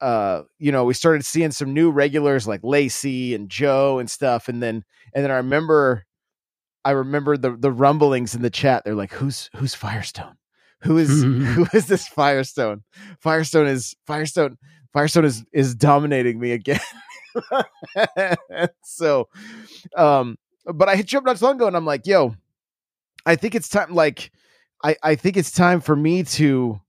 uh, 0.00 0.42
you 0.58 0.72
know, 0.72 0.84
we 0.84 0.92
started 0.92 1.24
seeing 1.24 1.50
some 1.50 1.72
new 1.72 1.90
regulars 1.90 2.46
like 2.46 2.60
Lacey 2.62 3.34
and 3.34 3.48
Joe 3.48 3.98
and 3.98 4.10
stuff, 4.10 4.48
and 4.48 4.62
then 4.62 4.84
and 5.14 5.24
then 5.24 5.30
I 5.30 5.36
remember, 5.36 6.04
I 6.84 6.90
remember 6.90 7.36
the 7.38 7.56
the 7.56 7.72
rumblings 7.72 8.34
in 8.34 8.42
the 8.42 8.50
chat. 8.50 8.84
They're 8.84 8.94
like, 8.94 9.12
"Who's 9.12 9.48
who's 9.56 9.74
Firestone? 9.74 10.36
Who 10.84 10.98
is 10.98 11.22
who 11.22 11.66
is 11.72 11.86
this 11.86 12.06
Firestone? 12.08 12.82
Firestone 13.20 13.66
is 13.66 13.94
Firestone. 14.06 14.58
Firestone 14.92 15.24
is 15.24 15.44
is 15.52 15.74
dominating 15.74 16.38
me 16.38 16.52
again." 16.52 16.80
so, 18.84 19.28
um, 19.96 20.36
but 20.66 20.88
I 20.88 20.96
hit 20.96 21.12
you 21.12 21.18
up 21.18 21.24
not 21.24 21.36
too 21.36 21.44
long 21.44 21.56
ago, 21.56 21.66
and 21.66 21.76
I'm 21.76 21.86
like, 21.86 22.06
"Yo, 22.06 22.34
I 23.26 23.36
think 23.36 23.54
it's 23.54 23.68
time. 23.68 23.94
Like, 23.94 24.30
I 24.82 24.96
I 25.02 25.14
think 25.14 25.36
it's 25.36 25.50
time 25.50 25.80
for 25.80 25.96
me 25.96 26.22
to." 26.22 26.80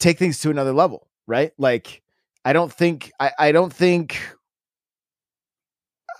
take 0.00 0.18
things 0.18 0.38
to 0.40 0.50
another 0.50 0.72
level 0.72 1.08
right? 1.26 1.52
Like 1.58 2.02
I 2.44 2.52
don't 2.52 2.72
think 2.72 3.12
I, 3.20 3.32
I 3.38 3.52
don't 3.52 3.72
think 3.72 4.18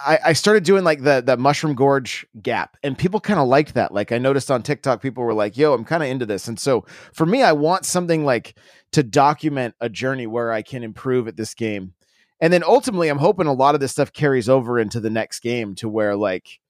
I, 0.04 0.18
I 0.26 0.32
started 0.32 0.64
doing 0.64 0.84
like 0.84 1.02
the 1.02 1.22
the 1.24 1.36
mushroom 1.36 1.74
gorge 1.74 2.26
gap 2.42 2.76
and 2.82 2.96
people 2.96 3.20
kind 3.20 3.40
of 3.40 3.48
liked 3.48 3.74
that. 3.74 3.92
Like 3.92 4.12
I 4.12 4.18
noticed 4.18 4.50
on 4.50 4.62
TikTok, 4.62 5.00
people 5.02 5.24
were 5.24 5.34
like, 5.34 5.56
yo, 5.56 5.72
I'm 5.72 5.84
kind 5.84 6.02
of 6.02 6.08
into 6.08 6.26
this. 6.26 6.48
And 6.48 6.58
so 6.58 6.84
for 7.12 7.26
me, 7.26 7.42
I 7.42 7.52
want 7.52 7.84
something 7.84 8.24
like 8.24 8.56
to 8.92 9.02
document 9.02 9.74
a 9.80 9.88
journey 9.88 10.26
where 10.26 10.52
I 10.52 10.62
can 10.62 10.82
improve 10.82 11.26
at 11.28 11.36
this 11.36 11.54
game. 11.54 11.94
And 12.40 12.52
then 12.52 12.62
ultimately 12.62 13.08
I'm 13.08 13.18
hoping 13.18 13.46
a 13.46 13.52
lot 13.52 13.74
of 13.74 13.80
this 13.80 13.92
stuff 13.92 14.12
carries 14.12 14.48
over 14.48 14.78
into 14.78 15.00
the 15.00 15.10
next 15.10 15.40
game 15.40 15.74
to 15.76 15.88
where 15.88 16.16
like 16.16 16.60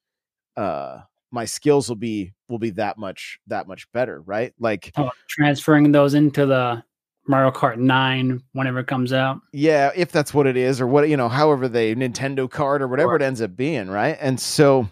uh 0.57 1.01
my 1.31 1.45
skills 1.45 1.89
will 1.89 1.97
be 1.97 2.33
will 2.49 2.61
be 2.61 2.71
that 2.71 2.97
much 2.97 3.41
that 3.49 3.67
much 3.67 3.91
better, 3.93 4.21
right? 4.21 4.55
Like 4.59 4.93
oh, 4.97 5.11
transferring 5.29 5.91
those 5.93 6.15
into 6.15 6.47
the 6.47 6.85
Mario 7.27 7.51
Kart 7.51 7.79
9 7.79 8.43
whenever 8.53 8.81
it 8.81 8.87
comes 8.87 9.13
out. 9.13 9.41
Yeah, 9.53 9.91
if 9.95 10.13
that's 10.13 10.35
what 10.35 10.47
it 10.47 10.57
is, 10.57 10.81
or 10.81 10.87
what, 10.87 11.09
you 11.09 11.17
know, 11.17 11.29
however 11.29 11.69
they 11.69 11.95
Nintendo 11.95 12.51
card 12.51 12.83
or 12.83 12.89
whatever 12.89 13.17
it 13.17 13.23
ends 13.23 13.41
up 13.41 13.57
being, 13.57 13.89
right? 13.89 14.17
And 14.21 14.39
so 14.39 14.89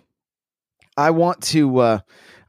I 0.96 1.10
want 1.10 1.42
to 1.44 1.78
uh 1.78 1.98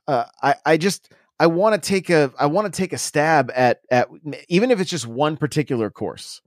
uh 0.07 0.25
I, 0.41 0.55
I 0.65 0.77
just 0.77 1.11
I 1.39 1.47
want 1.47 1.81
to 1.81 1.87
take 1.87 2.09
a 2.09 2.31
I 2.39 2.45
want 2.45 2.71
to 2.71 2.77
take 2.77 2.93
a 2.93 2.97
stab 2.97 3.51
at 3.53 3.81
at 3.91 4.09
even 4.47 4.71
if 4.71 4.79
it's 4.79 4.89
just 4.89 5.07
one 5.07 5.37
particular 5.37 5.89
course. 5.89 6.41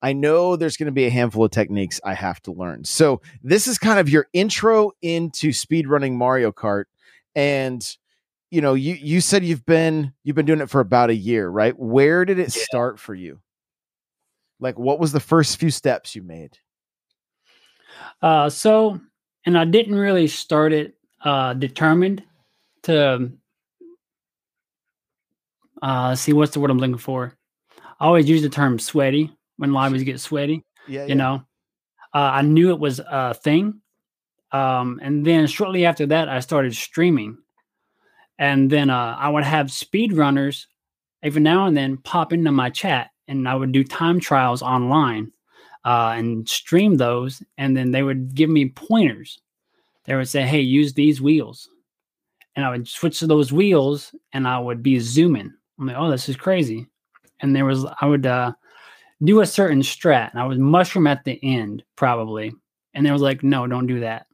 I 0.00 0.12
know 0.12 0.54
there's 0.54 0.76
going 0.76 0.86
to 0.86 0.92
be 0.92 1.06
a 1.06 1.10
handful 1.10 1.44
of 1.44 1.50
techniques 1.50 2.00
I 2.04 2.14
have 2.14 2.40
to 2.42 2.52
learn. 2.52 2.84
So 2.84 3.20
this 3.42 3.66
is 3.66 3.78
kind 3.78 3.98
of 3.98 4.08
your 4.08 4.28
intro 4.32 4.92
into 5.02 5.48
speedrunning 5.48 6.12
Mario 6.12 6.52
Kart 6.52 6.84
and 7.34 7.84
you 8.50 8.60
know 8.60 8.74
you 8.74 8.94
you 8.94 9.20
said 9.20 9.44
you've 9.44 9.66
been 9.66 10.12
you've 10.24 10.36
been 10.36 10.46
doing 10.46 10.60
it 10.60 10.70
for 10.70 10.80
about 10.80 11.10
a 11.10 11.14
year 11.14 11.48
right? 11.48 11.78
Where 11.78 12.24
did 12.24 12.38
it 12.38 12.54
yeah. 12.56 12.64
start 12.64 12.98
for 12.98 13.14
you? 13.14 13.40
Like 14.60 14.78
what 14.78 14.98
was 14.98 15.12
the 15.12 15.20
first 15.20 15.58
few 15.58 15.70
steps 15.70 16.14
you 16.14 16.22
made? 16.22 16.58
Uh 18.22 18.48
so 18.48 19.00
and 19.44 19.58
i 19.58 19.64
didn't 19.64 19.94
really 19.94 20.26
start 20.26 20.72
it 20.72 20.94
uh 21.24 21.54
determined 21.54 22.22
to 22.82 23.30
uh 25.82 26.14
see 26.14 26.32
what's 26.32 26.52
the 26.52 26.60
word 26.60 26.70
i'm 26.70 26.78
looking 26.78 26.98
for? 26.98 27.34
I 28.00 28.06
always 28.06 28.28
use 28.28 28.42
the 28.42 28.48
term 28.48 28.78
sweaty 28.78 29.36
when 29.56 29.72
lobbies 29.72 30.04
get 30.04 30.20
sweaty 30.20 30.64
yeah, 30.86 31.02
you 31.02 31.08
yeah. 31.08 31.14
know? 31.14 31.42
Uh, 32.14 32.30
i 32.32 32.42
knew 32.42 32.70
it 32.70 32.80
was 32.80 33.00
a 33.00 33.34
thing 33.34 33.80
um 34.52 34.98
and 35.02 35.26
then 35.26 35.46
shortly 35.46 35.84
after 35.84 36.06
that 36.06 36.28
i 36.28 36.40
started 36.40 36.74
streaming 36.74 37.36
and 38.38 38.70
then 38.70 38.90
uh, 38.90 39.16
I 39.18 39.28
would 39.28 39.44
have 39.44 39.66
speedrunners 39.66 40.66
every 41.22 41.42
now 41.42 41.66
and 41.66 41.76
then 41.76 41.96
pop 41.98 42.32
into 42.32 42.52
my 42.52 42.70
chat, 42.70 43.10
and 43.26 43.48
I 43.48 43.54
would 43.54 43.72
do 43.72 43.84
time 43.84 44.20
trials 44.20 44.62
online 44.62 45.32
uh, 45.84 46.14
and 46.16 46.48
stream 46.48 46.96
those, 46.96 47.42
and 47.56 47.76
then 47.76 47.90
they 47.90 48.02
would 48.02 48.34
give 48.34 48.50
me 48.50 48.70
pointers. 48.70 49.40
They 50.04 50.14
would 50.14 50.28
say, 50.28 50.42
"Hey, 50.42 50.60
use 50.60 50.94
these 50.94 51.20
wheels," 51.20 51.68
and 52.56 52.64
I 52.64 52.70
would 52.70 52.88
switch 52.88 53.18
to 53.20 53.26
those 53.26 53.52
wheels, 53.52 54.14
and 54.32 54.46
I 54.46 54.58
would 54.58 54.82
be 54.82 54.98
zooming. 54.98 55.52
I'm 55.78 55.86
like, 55.86 55.96
"Oh, 55.96 56.10
this 56.10 56.28
is 56.28 56.36
crazy!" 56.36 56.86
And 57.40 57.54
there 57.54 57.64
was 57.64 57.84
I 58.00 58.06
would 58.06 58.26
uh, 58.26 58.52
do 59.24 59.40
a 59.40 59.46
certain 59.46 59.80
strat, 59.80 60.30
and 60.30 60.40
I 60.40 60.46
would 60.46 60.58
mushroom 60.58 61.06
at 61.06 61.24
the 61.24 61.38
end 61.42 61.82
probably, 61.96 62.54
and 62.94 63.04
they 63.04 63.10
was 63.10 63.22
like, 63.22 63.42
"No, 63.42 63.66
don't 63.66 63.86
do 63.86 64.00
that. 64.00 64.26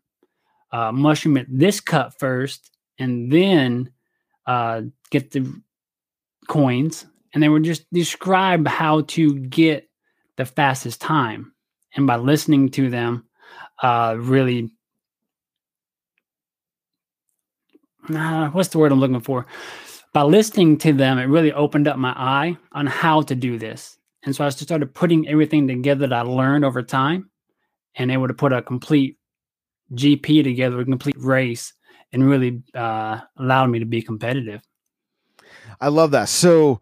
Uh, 0.73 0.93
mushroom 0.93 1.37
at 1.37 1.47
this 1.49 1.81
cut 1.81 2.19
first, 2.19 2.71
and 2.99 3.31
then 3.31 3.91
uh, 4.47 4.83
get 5.11 5.31
the 5.31 5.63
coins, 6.49 7.07
and 7.33 7.43
they 7.43 7.49
would 7.49 7.65
just 7.65 7.85
describe 7.93 8.67
how 8.67 9.03
to 9.03 9.35
get 9.35 9.89
the 10.37 10.45
fastest 10.45 11.01
time. 11.01 11.53
And 11.97 12.07
by 12.07 12.17
listening 12.17 12.71
to 12.71 12.91
them, 12.91 13.25
uh, 13.83 14.17
really, 14.19 14.71
uh, 18.09 18.49
what's 18.49 18.69
the 18.69 18.79
word 18.79 18.93
I'm 18.93 19.01
looking 19.01 19.21
for? 19.21 19.47
By 20.13 20.23
listening 20.23 20.79
to 20.79 20.93
them, 20.93 21.19
it 21.19 21.25
really 21.25 21.53
opened 21.53 21.89
up 21.89 21.99
my 21.99 22.13
eye 22.17 22.57
on 22.73 22.87
how 22.87 23.23
to 23.23 23.35
do 23.35 23.59
this. 23.59 23.97
And 24.25 24.35
so 24.35 24.45
I 24.45 24.49
started 24.49 24.95
putting 24.95 25.29
everything 25.29 25.67
together 25.69 26.07
that 26.07 26.13
I 26.13 26.23
learned 26.23 26.65
over 26.65 26.83
time 26.83 27.31
and 27.97 28.11
able 28.11 28.29
to 28.29 28.35
put 28.35 28.53
a 28.53 28.63
complete 28.63 29.19
GP 29.93 30.43
together, 30.45 30.81
a 30.81 30.85
complete 30.85 31.17
race 31.19 31.73
and 32.15 32.27
really 32.27 32.63
uh, 32.75 33.21
allowed 33.37 33.67
me 33.67 33.81
to 33.81 33.85
be 33.85 34.01
competitive. 34.01 34.63
I 35.81 35.89
love 35.89 36.13
that. 36.13 36.29
So, 36.29 36.81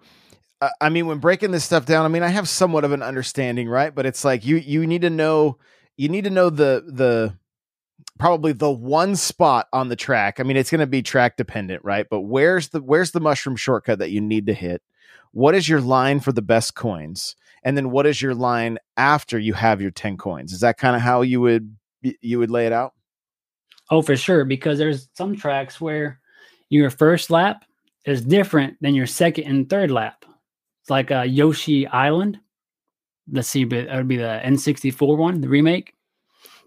uh, 0.61 0.69
I 0.81 0.91
mean, 0.91 1.07
when 1.07 1.19
breaking 1.19 1.51
this 1.51 1.65
stuff 1.65 1.87
down, 1.87 2.05
I 2.05 2.09
mean, 2.09 2.23
I 2.23 2.29
have 2.29 2.49
somewhat 2.49 2.85
of 2.85 2.93
an 2.93 3.03
understanding, 3.03 3.69
right? 3.69 3.93
But 3.93 4.07
it's 4.07 4.25
like 4.25 4.45
you 4.45 4.57
you 4.57 4.87
need 4.87 5.03
to 5.03 5.11
know 5.11 5.59
you 5.97 6.09
need 6.09 6.25
to 6.25 6.31
know 6.31 6.51
the 6.51 6.85
the 6.87 7.35
probably 8.19 8.53
the 8.53 8.71
one 8.71 9.17
spot 9.17 9.69
on 9.73 9.89
the 9.89 9.97
track. 9.97 10.39
I 10.39 10.43
mean, 10.43 10.57
it's 10.57 10.71
going 10.71 10.81
to 10.81 10.87
be 10.87 11.03
track 11.03 11.37
dependent, 11.37 11.83
right? 11.85 12.07
But 12.09 12.21
where's 12.21 12.69
the 12.69 12.83
where's 12.83 13.13
the 13.13 13.21
mushroom 13.21 13.57
shortcut 13.57 13.99
that 13.99 14.11
you 14.11 14.21
need 14.21 14.47
to 14.47 14.55
hit? 14.55 14.83
What 15.33 15.55
is 15.55 15.69
your 15.69 15.81
line 15.81 16.21
for 16.21 16.33
the 16.33 16.43
best 16.43 16.75
coins? 16.75 17.35
And 17.65 17.77
then 17.77 17.91
what 17.91 18.07
is 18.07 18.21
your 18.21 18.35
line 18.35 18.79
after 18.97 19.39
you 19.39 19.55
have 19.55 19.81
your 19.81 19.93
10 19.93 20.19
coins? 20.19 20.53
Is 20.53 20.61
that 20.61 20.79
kind 20.79 20.97
of 20.97 21.01
how 21.01 21.23
you 21.23 21.41
would 21.41 21.75
you 22.03 22.39
would 22.39 22.51
lay 22.51 22.67
it 22.67 22.73
out? 22.73 22.93
Oh, 23.91 24.03
for 24.03 24.17
sure, 24.17 24.45
because 24.45 24.79
there's 24.79 25.09
some 25.15 25.37
tracks 25.37 25.81
where 25.81 26.21
your 26.69 26.91
first 26.91 27.31
lap 27.31 27.65
is 28.07 28.23
different 28.23 28.77
than 28.81 28.95
your 28.95 29.07
second 29.07 29.45
and 29.45 29.69
third 29.69 29.91
lap. 29.91 30.25
It's 30.81 30.91
like 30.91 31.11
uh, 31.11 31.23
Yoshi 31.23 31.87
Island. 31.87 32.41
Let's 33.31 33.49
see, 33.49 33.65
but 33.65 33.87
that 33.87 33.97
would 33.97 34.09
be 34.09 34.17
the 34.17 34.41
N64 34.45 35.17
one, 35.17 35.41
the 35.41 35.49
remake. 35.49 35.95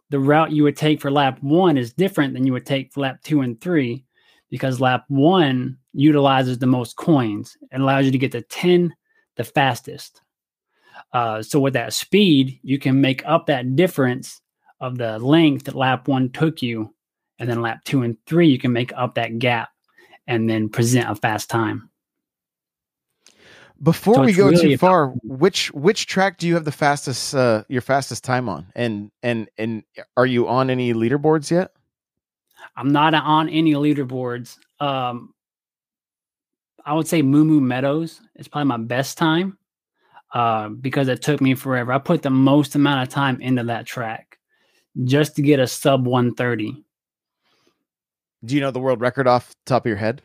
The 0.10 0.20
route 0.20 0.52
you 0.52 0.64
would 0.64 0.78
take 0.78 1.02
for 1.02 1.12
lap 1.12 1.42
one 1.42 1.78
is 1.78 1.94
different 1.94 2.34
than 2.34 2.46
you 2.46 2.54
would 2.54 2.66
take 2.66 2.94
for 2.94 3.02
lap 3.02 3.22
two 3.24 3.42
and 3.42 3.60
three 3.60 4.06
because 4.50 4.80
lap 4.80 5.04
one 5.10 5.78
utilizes 5.94 6.60
the 6.60 6.68
most 6.68 6.96
coins. 6.96 7.58
and 7.72 7.82
allows 7.82 8.06
you 8.06 8.12
to 8.12 8.18
get 8.18 8.32
to 8.32 8.42
10 8.42 8.96
the 9.36 9.44
fastest. 9.44 10.22
Uh, 11.12 11.42
so 11.42 11.60
with 11.60 11.74
that 11.74 11.94
speed, 11.94 12.60
you 12.64 12.80
can 12.80 13.02
make 13.02 13.26
up 13.26 13.48
that 13.48 13.76
difference 13.76 14.42
of 14.80 14.98
the 14.98 15.20
length 15.20 15.66
that 15.66 15.76
lap 15.76 16.08
one 16.08 16.30
took 16.30 16.62
you 16.62 16.94
and 17.40 17.50
then 17.50 17.62
lap 17.62 17.84
two 17.84 18.02
and 18.04 18.18
three, 18.26 18.48
you 18.48 18.60
can 18.60 18.72
make 18.72 18.92
up 18.96 19.16
that 19.16 19.40
gap 19.40 19.70
and 20.28 20.50
then 20.50 20.70
present 20.70 21.10
a 21.10 21.16
fast 21.16 21.50
time. 21.50 21.90
Before 23.84 24.16
so 24.16 24.22
we 24.22 24.34
go 24.34 24.48
really 24.48 24.70
too 24.70 24.78
far, 24.78 25.10
which 25.24 25.72
which 25.74 26.08
track 26.08 26.38
do 26.38 26.48
you 26.48 26.54
have 26.54 26.64
the 26.64 26.72
fastest 26.72 27.36
uh, 27.36 27.64
your 27.68 27.82
fastest 27.82 28.24
time 28.24 28.48
on? 28.48 28.68
And 28.74 29.12
and 29.22 29.50
and 29.58 29.84
are 30.16 30.26
you 30.26 30.48
on 30.48 30.70
any 30.70 30.94
leaderboards 30.94 31.52
yet? 31.52 31.74
I'm 32.78 32.90
not 32.90 33.14
on 33.14 33.50
any 33.50 33.74
leaderboards. 33.74 34.58
Um, 34.80 35.34
I 36.86 36.94
would 36.94 37.08
say 37.08 37.22
Moo 37.22 37.44
Moo 37.44 37.60
Meadows 37.60 38.22
is 38.36 38.48
probably 38.48 38.70
my 38.70 38.78
best 38.78 39.18
time 39.18 39.58
uh, 40.34 40.70
because 40.70 41.08
it 41.08 41.22
took 41.22 41.42
me 41.42 41.56
forever. 41.56 41.92
I 41.92 41.98
put 41.98 42.22
the 42.22 42.30
most 42.30 42.76
amount 42.76 43.08
of 43.08 43.14
time 43.14 43.42
into 43.42 43.64
that 43.66 43.86
track 43.86 44.38
just 45.04 45.36
to 45.36 45.42
get 45.42 45.60
a 45.60 45.68
sub 45.68 46.06
130. 46.06 46.84
Do 48.46 48.56
you 48.56 48.62
know 48.62 48.72
the 48.72 48.80
world 48.80 49.02
record 49.02 49.28
off 49.28 49.56
top 49.66 49.86
of 49.86 49.88
your 49.88 49.98
head? 49.98 50.22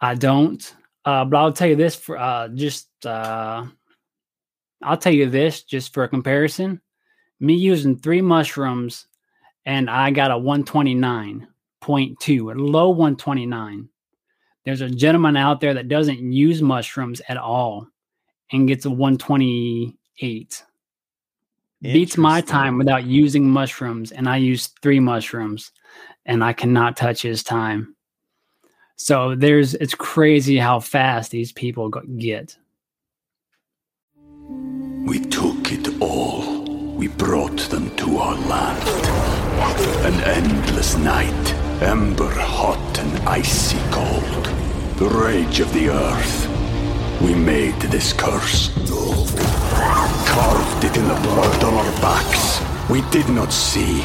I 0.00 0.14
don't. 0.14 0.74
Uh, 1.04 1.24
but 1.24 1.36
I'll 1.36 1.52
tell 1.52 1.68
you 1.68 1.76
this 1.76 1.94
for 1.94 2.18
uh, 2.18 2.48
just 2.48 2.88
uh, 3.06 3.64
I'll 4.82 4.96
tell 4.96 5.12
you 5.12 5.30
this 5.30 5.62
just 5.62 5.94
for 5.94 6.04
a 6.04 6.08
comparison. 6.08 6.80
Me 7.40 7.54
using 7.54 7.96
three 7.96 8.20
mushrooms 8.20 9.06
and 9.64 9.88
I 9.90 10.10
got 10.10 10.30
a 10.30 10.34
129.2, 10.34 11.46
a 12.40 12.58
low 12.58 12.88
129. 12.88 13.88
There's 14.64 14.80
a 14.80 14.90
gentleman 14.90 15.36
out 15.36 15.60
there 15.60 15.74
that 15.74 15.88
doesn't 15.88 16.32
use 16.32 16.62
mushrooms 16.62 17.22
at 17.28 17.36
all 17.36 17.86
and 18.50 18.66
gets 18.66 18.86
a 18.86 18.90
128. 18.90 20.64
Beats 21.80 22.16
my 22.16 22.40
time 22.40 22.76
without 22.76 23.04
using 23.04 23.48
mushrooms, 23.48 24.10
and 24.10 24.28
I 24.28 24.38
use 24.38 24.68
three 24.82 24.98
mushrooms 24.98 25.70
and 26.28 26.44
I 26.44 26.52
cannot 26.52 26.96
touch 26.96 27.22
his 27.22 27.42
time. 27.42 27.96
So 28.96 29.34
there's 29.34 29.74
it's 29.74 29.94
crazy 29.94 30.58
how 30.58 30.78
fast 30.78 31.30
these 31.30 31.52
people 31.52 31.88
get. 31.88 32.56
We 35.06 35.20
took 35.20 35.72
it 35.72 36.00
all. 36.00 36.64
We 36.94 37.08
brought 37.08 37.60
them 37.70 37.94
to 37.96 38.18
our 38.18 38.34
land. 38.34 38.88
An 40.04 40.20
endless 40.24 40.96
night, 40.96 41.54
ember 41.80 42.30
hot 42.30 42.98
and 42.98 43.28
icy 43.28 43.78
cold. 43.90 44.44
The 44.98 45.08
rage 45.08 45.60
of 45.60 45.72
the 45.72 45.88
earth. 45.88 47.22
We 47.22 47.34
made 47.34 47.80
this 47.80 48.12
curse. 48.12 48.70
Carved 50.26 50.84
it 50.84 50.96
in 50.96 51.08
the 51.08 51.20
blood 51.22 51.64
on 51.64 51.74
our 51.74 51.92
backs. 52.02 52.60
We 52.90 53.00
did 53.10 53.28
not 53.28 53.52
see. 53.52 54.04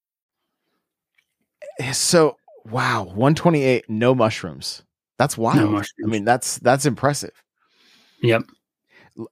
So 1.93 2.37
wow, 2.65 3.03
128, 3.03 3.89
no 3.89 4.13
mushrooms. 4.13 4.83
That's 5.17 5.37
wild. 5.37 5.71
mushrooms. 5.71 5.93
I 6.03 6.07
mean, 6.07 6.25
that's 6.25 6.57
that's 6.59 6.85
impressive. 6.85 7.43
Yep. 8.21 8.43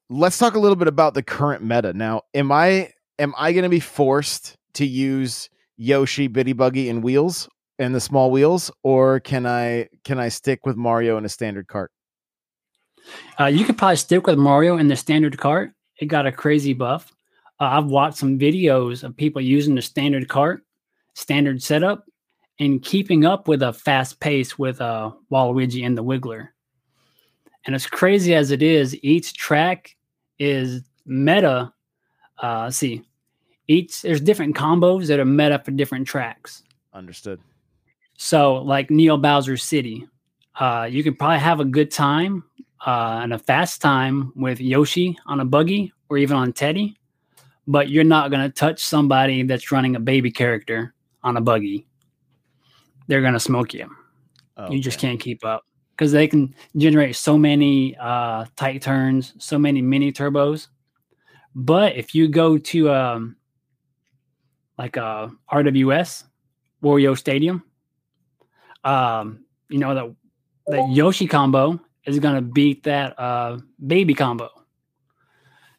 Let's 0.10 0.38
talk 0.38 0.56
a 0.56 0.60
little 0.60 0.76
bit 0.76 0.88
about 0.88 1.14
the 1.14 1.24
current 1.24 1.64
meta. 1.64 1.94
Now, 1.94 2.24
am 2.34 2.52
I 2.52 2.92
am 3.18 3.34
I 3.38 3.54
going 3.54 3.64
to 3.64 3.70
be 3.70 3.80
forced 3.80 4.56
to 4.74 4.86
use 4.86 5.50
Yoshi, 5.78 6.28
Biddybuggy, 6.28 6.90
and 6.90 7.04
wheels 7.04 7.50
and 7.80 7.96
the 7.96 8.00
small 8.00 8.30
wheels, 8.30 8.70
or 8.84 9.20
can 9.22 9.46
I 9.46 9.88
can 10.04 10.20
I 10.20 10.30
stick 10.30 10.66
with 10.66 10.76
Mario 10.76 11.18
in 11.18 11.26
a 11.26 11.30
standard 11.30 11.68
cart? 11.68 11.92
Uh, 13.40 13.46
you 13.46 13.66
could 13.66 13.78
probably 13.78 13.96
stick 13.96 14.28
with 14.28 14.38
Mario 14.38 14.78
in 14.78 14.88
the 14.88 14.96
standard 14.96 15.38
cart. 15.38 15.72
It 16.00 16.06
got 16.06 16.28
a 16.28 16.32
crazy 16.32 16.74
buff. 16.74 17.12
Uh, 17.60 17.70
I've 17.72 17.86
watched 17.86 18.18
some 18.18 18.38
videos 18.38 19.04
of 19.04 19.16
people 19.16 19.42
using 19.42 19.76
the 19.76 19.82
standard 19.82 20.28
cart, 20.28 20.64
standard 21.16 21.64
setup, 21.64 22.06
and 22.60 22.82
keeping 22.84 23.26
up 23.26 23.48
with 23.48 23.62
a 23.62 23.74
fast 23.74 24.20
pace 24.20 24.60
with 24.60 24.82
uh, 24.82 25.12
Waluigi 25.32 25.86
and 25.86 25.98
the 25.98 26.04
Wiggler. 26.04 26.50
And 27.66 27.76
as 27.76 27.86
crazy 27.86 28.36
as 28.36 28.52
it 28.52 28.62
is, 28.62 28.98
each 29.04 29.34
track 29.34 29.96
is 30.38 30.82
meta. 31.06 31.74
Uh, 32.38 32.70
see, 32.70 33.04
each 33.68 34.02
there's 34.02 34.22
different 34.22 34.56
combos 34.56 35.08
that 35.08 35.20
are 35.20 35.26
meta 35.26 35.60
for 35.60 35.72
different 35.72 36.08
tracks. 36.08 36.64
Understood. 36.94 37.40
So, 38.18 38.56
like 38.56 38.90
Neo 38.90 39.18
Bowser 39.18 39.56
City, 39.56 40.06
uh, 40.60 40.88
you 40.90 41.04
can 41.04 41.16
probably 41.16 41.40
have 41.40 41.60
a 41.60 41.66
good 41.66 41.92
time 41.92 42.44
uh, 42.86 43.20
and 43.24 43.34
a 43.34 43.40
fast 43.40 43.82
time 43.82 44.34
with 44.36 44.60
Yoshi 44.60 45.18
on 45.26 45.40
a 45.40 45.46
buggy 45.46 45.94
or 46.10 46.18
even 46.18 46.36
on 46.36 46.52
Teddy, 46.52 46.98
but 47.68 47.90
you're 47.90 48.04
not 48.04 48.32
going 48.32 48.42
to 48.42 48.50
touch 48.50 48.84
somebody 48.84 49.44
that's 49.44 49.72
running 49.72 49.96
a 49.96 50.00
baby 50.00 50.32
character 50.32 50.94
on 51.24 51.38
a 51.38 51.42
buggy. 51.42 51.89
They're 53.10 53.22
going 53.22 53.34
to 53.34 53.40
smoke 53.40 53.74
you. 53.74 53.90
You 54.70 54.80
just 54.80 55.00
can't 55.00 55.20
keep 55.20 55.44
up 55.44 55.66
because 55.92 56.12
they 56.12 56.28
can 56.28 56.54
generate 56.78 57.16
so 57.16 57.38
many 57.38 57.98
uh, 57.98 58.46
tight 58.56 58.84
turns, 58.84 59.34
so 59.40 59.58
many 59.58 59.82
mini 59.82 60.12
turbos. 60.12 60.68
But 61.56 61.96
if 61.96 62.14
you 62.14 62.28
go 62.28 62.58
to 62.58 62.92
um, 62.92 63.36
like 64.78 64.96
uh, 64.96 65.30
RWS, 65.52 66.26
Wario 66.84 67.18
Stadium, 67.18 67.64
um, 68.84 69.44
you 69.70 69.80
know 69.80 69.96
that 69.96 70.16
that 70.68 70.90
Yoshi 70.92 71.26
combo 71.26 71.80
is 72.06 72.20
going 72.20 72.36
to 72.36 72.42
beat 72.42 72.84
that 72.84 73.20
uh, 73.20 73.58
baby 73.88 74.14
combo. 74.14 74.50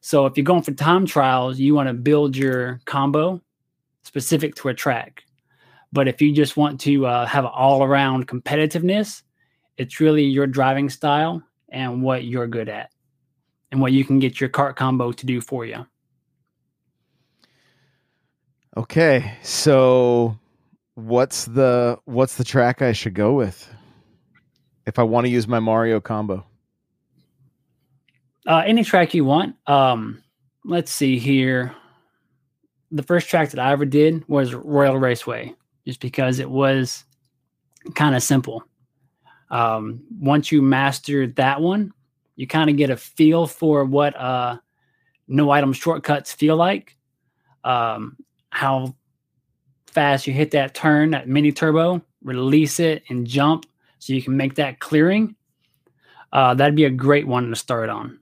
So 0.01 0.27
if 0.27 0.37
you're 0.37 0.45
going 0.45 0.62
for 0.62 0.73
time 0.73 1.07
trials, 1.07 1.61
you 1.61 1.75
want 1.75 1.88
to 1.88 1.95
build 1.95 2.37
your 2.37 2.81
combo 2.87 3.40
specific 4.03 4.57
to 4.57 4.69
a 4.69 4.75
track. 4.75 5.23
But 5.92 6.09
if 6.09 6.22
you 6.22 6.33
just 6.33 6.57
want 6.57 6.81
to 6.83 7.07
uh, 7.07 7.26
have 7.26 7.44
all 7.44 7.83
around 7.83 8.29
competitiveness, 8.29 9.22
it's 9.76 10.00
really 10.00 10.24
your 10.24 10.46
driving 10.46 10.88
style 10.88 11.42
and 11.70 12.03
what 12.03 12.24
you're 12.24 12.46
good 12.46 12.68
at 12.68 12.90
and 13.70 13.81
what 13.81 13.92
you 13.92 14.05
can 14.05 14.18
get 14.18 14.40
your 14.40 14.48
cart 14.48 14.76
combo 14.76 15.12
to 15.12 15.26
do 15.26 15.40
for 15.40 15.64
you. 15.64 15.87
Okay, 18.76 19.37
so 19.42 20.38
what's 20.94 21.46
the 21.46 21.98
what's 22.05 22.37
the 22.37 22.44
track 22.44 22.83
I 22.83 22.92
should 22.92 23.14
go 23.14 23.33
with 23.33 23.68
if 24.87 24.98
I 24.98 25.03
want 25.03 25.26
to 25.26 25.31
use 25.31 25.48
my 25.48 25.59
Mario 25.59 26.00
combo? 26.00 26.46
Uh, 28.46 28.62
any 28.64 28.85
track 28.85 29.12
you 29.12 29.24
want. 29.24 29.57
Um, 29.66 30.22
let's 30.64 30.92
see 30.92 31.18
here. 31.18 31.74
The 32.90 33.03
first 33.03 33.29
track 33.29 33.50
that 33.50 33.61
I 33.61 33.72
ever 33.72 33.85
did 33.85 34.26
was 34.29 34.55
Royal 34.55 34.98
Raceway, 34.98 35.55
just 35.90 35.98
because 35.98 36.38
it 36.38 36.48
was 36.48 37.05
kind 37.96 38.14
of 38.14 38.22
simple. 38.22 38.62
Um, 39.50 40.05
once 40.20 40.53
you 40.53 40.62
master 40.62 41.26
that 41.26 41.61
one, 41.61 41.92
you 42.37 42.46
kind 42.46 42.70
of 42.70 42.76
get 42.76 42.90
a 42.90 42.96
feel 42.96 43.48
for 43.48 43.85
what 43.85 44.14
uh, 44.14 44.59
no 45.26 45.50
item 45.50 45.72
shortcuts 45.72 46.33
feel 46.33 46.55
like, 46.55 46.96
um, 47.64 48.16
how 48.50 48.94
fast 49.88 50.29
you 50.29 50.33
hit 50.33 50.53
that 50.53 50.74
turn, 50.74 51.11
that 51.11 51.26
mini 51.26 51.50
turbo, 51.50 52.00
release 52.22 52.79
it 52.79 53.03
and 53.09 53.26
jump 53.26 53.66
so 53.98 54.12
you 54.12 54.22
can 54.22 54.37
make 54.37 54.55
that 54.55 54.79
clearing. 54.79 55.35
Uh, 56.33 56.55
that'd 56.55 56.76
be 56.76 56.85
a 56.85 56.90
great 56.90 57.26
one 57.26 57.50
to 57.50 57.57
start 57.57 57.88
on. 57.88 58.20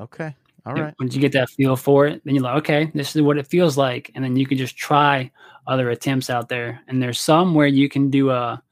Okay. 0.00 0.36
All 0.64 0.74
right. 0.74 0.94
Once 1.00 1.16
you 1.16 1.20
get 1.20 1.32
that 1.32 1.50
feel 1.50 1.74
for 1.74 2.06
it, 2.06 2.22
then 2.24 2.36
you're 2.36 2.44
like, 2.44 2.58
okay, 2.58 2.92
this 2.94 3.16
is 3.16 3.22
what 3.22 3.38
it 3.38 3.48
feels 3.48 3.76
like. 3.76 4.12
And 4.14 4.22
then 4.22 4.36
you 4.36 4.46
can 4.46 4.56
just 4.56 4.76
try 4.76 5.28
other 5.66 5.90
attempts 5.90 6.30
out 6.30 6.48
there. 6.48 6.80
And 6.88 7.02
there's 7.02 7.20
some 7.20 7.54
where 7.54 7.66
you 7.66 7.88
can 7.88 8.10
do 8.10 8.30
a 8.30 8.62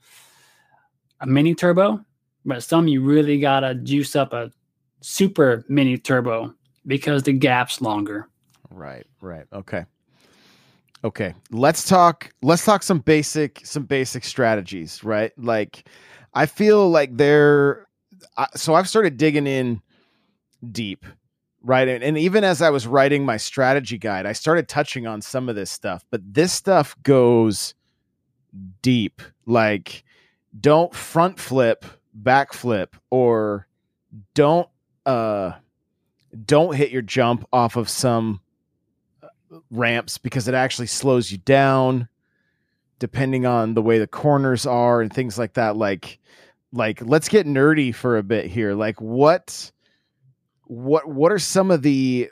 a 1.21 1.27
mini 1.27 1.55
turbo, 1.55 2.01
but 2.45 2.63
some 2.63 2.89
you 2.89 3.03
really 3.03 3.39
gotta 3.39 3.75
juice 3.75 4.17
up 4.17 4.33
a 4.33 4.51
super 5.01 5.65
mini 5.69 5.99
turbo 5.99 6.55
because 6.87 7.23
the 7.23 7.33
gap's 7.33 7.81
longer. 7.81 8.29
Right, 8.71 9.07
right. 9.21 9.45
Okay. 9.53 9.85
Okay. 11.05 11.35
Let's 11.51 11.89
talk 11.89 12.31
let's 12.43 12.65
talk 12.65 12.83
some 12.83 13.01
basic 13.01 13.61
some 13.65 13.85
basic 13.85 14.25
strategies, 14.25 15.03
right? 15.05 15.33
Like 15.39 15.87
I 16.35 16.47
feel 16.47 16.89
like 16.91 17.17
they're 17.17 17.87
I, 18.37 18.47
so 18.55 18.75
I've 18.75 18.89
started 18.89 19.17
digging 19.17 19.47
in 19.47 19.81
deep, 20.73 21.07
right? 21.63 21.89
And, 21.89 22.19
even 22.19 22.45
as 22.45 22.63
I 22.63 22.71
was 22.71 22.87
writing 22.87 23.25
my 23.25 23.37
strategy 23.37 23.99
guide, 23.99 24.27
I 24.27 24.33
started 24.33 24.69
touching 24.69 25.07
on 25.07 25.21
some 25.21 25.49
of 25.49 25.57
this 25.57 25.71
stuff, 25.71 26.05
but 26.11 26.21
this 26.25 26.53
stuff 26.53 26.97
goes 27.03 27.75
deep. 28.83 29.23
Like 29.47 30.05
don't 30.59 30.95
front 30.95 31.39
flip, 31.39 31.85
back 32.15 32.53
flip 32.53 32.97
or 33.11 33.67
don't 34.35 34.69
uh 35.07 35.53
don't 36.45 36.75
hit 36.75 36.91
your 36.91 37.03
jump 37.03 37.47
off 37.53 37.77
of 37.77 37.89
some 37.89 38.41
ramps 39.71 40.19
because 40.19 40.49
it 40.49 40.55
actually 40.55 40.87
slows 40.87 41.31
you 41.31 41.39
down 41.39 42.09
depending 42.99 43.47
on 43.47 43.75
the 43.75 43.83
way 43.83 43.99
the 43.99 44.07
corners 44.07 44.67
are 44.67 45.01
and 45.01 45.13
things 45.13 45.39
like 45.39 45.55
that 45.55 45.77
like 45.77 46.19
like 46.73 47.01
let's 47.03 47.29
get 47.29 47.47
nerdy 47.47 47.95
for 47.95 48.19
a 48.19 48.23
bit 48.23 48.47
here 48.47 48.75
like 48.75 49.01
what 49.01 49.71
what 50.71 51.09
what 51.09 51.33
are 51.33 51.39
some 51.39 51.71
of 51.71 51.83
the 51.83 52.31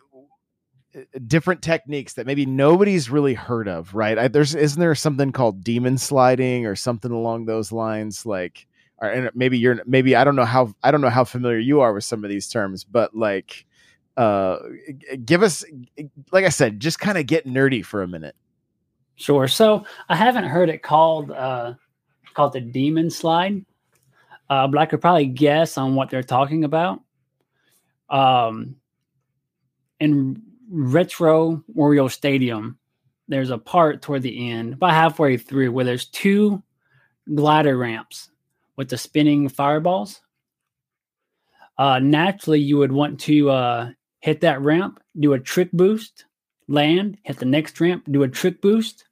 uh, 0.96 1.00
different 1.26 1.62
techniques 1.62 2.14
that 2.14 2.26
maybe 2.26 2.46
nobody's 2.46 3.10
really 3.10 3.34
heard 3.34 3.68
of 3.68 3.94
right 3.94 4.18
I, 4.18 4.28
there's 4.28 4.54
isn't 4.54 4.80
there 4.80 4.94
something 4.94 5.32
called 5.32 5.64
demon 5.64 5.98
sliding 5.98 6.66
or 6.66 6.76
something 6.76 7.10
along 7.10 7.46
those 7.46 7.72
lines 7.72 8.24
like 8.24 8.66
or, 8.98 9.08
and 9.08 9.30
maybe 9.34 9.58
you're 9.58 9.82
maybe 9.86 10.14
i 10.14 10.24
don't 10.24 10.36
know 10.36 10.44
how 10.44 10.72
i 10.82 10.90
don't 10.90 11.00
know 11.00 11.10
how 11.10 11.24
familiar 11.24 11.58
you 11.58 11.80
are 11.80 11.92
with 11.92 12.04
some 12.04 12.24
of 12.24 12.30
these 12.30 12.48
terms 12.48 12.84
but 12.84 13.14
like 13.14 13.66
uh 14.16 14.58
give 15.24 15.42
us 15.42 15.64
like 16.32 16.44
i 16.44 16.48
said 16.48 16.80
just 16.80 17.00
kind 17.00 17.18
of 17.18 17.26
get 17.26 17.46
nerdy 17.46 17.84
for 17.84 18.02
a 18.02 18.08
minute 18.08 18.36
Sure. 19.18 19.48
So 19.48 19.84
I 20.08 20.14
haven't 20.14 20.44
heard 20.44 20.70
it 20.70 20.82
called 20.82 21.32
uh 21.32 21.74
called 22.34 22.52
the 22.52 22.60
demon 22.60 23.10
slide. 23.10 23.64
Uh, 24.48 24.66
but 24.66 24.78
I 24.78 24.86
could 24.86 25.02
probably 25.02 25.26
guess 25.26 25.76
on 25.76 25.94
what 25.94 26.08
they're 26.08 26.22
talking 26.22 26.64
about. 26.64 27.02
Um 28.10 28.76
in 30.00 30.42
retro 30.70 31.62
Wario 31.74 32.10
Stadium, 32.10 32.78
there's 33.26 33.50
a 33.50 33.58
part 33.58 34.02
toward 34.02 34.22
the 34.22 34.50
end, 34.50 34.74
about 34.74 34.92
halfway 34.92 35.36
through, 35.36 35.72
where 35.72 35.84
there's 35.84 36.06
two 36.06 36.62
glider 37.34 37.76
ramps 37.76 38.30
with 38.76 38.88
the 38.88 38.98
spinning 38.98 39.48
fireballs. 39.48 40.20
Uh, 41.76 41.98
naturally, 41.98 42.60
you 42.60 42.78
would 42.78 42.92
want 42.92 43.20
to 43.20 43.50
uh, 43.50 43.90
hit 44.20 44.40
that 44.40 44.60
ramp, 44.60 45.00
do 45.18 45.32
a 45.32 45.38
trick 45.38 45.70
boost, 45.72 46.24
land, 46.66 47.18
hit 47.22 47.38
the 47.38 47.44
next 47.44 47.80
ramp, 47.80 48.04
do 48.10 48.22
a 48.22 48.28
trick 48.28 48.60
boost. 48.60 49.04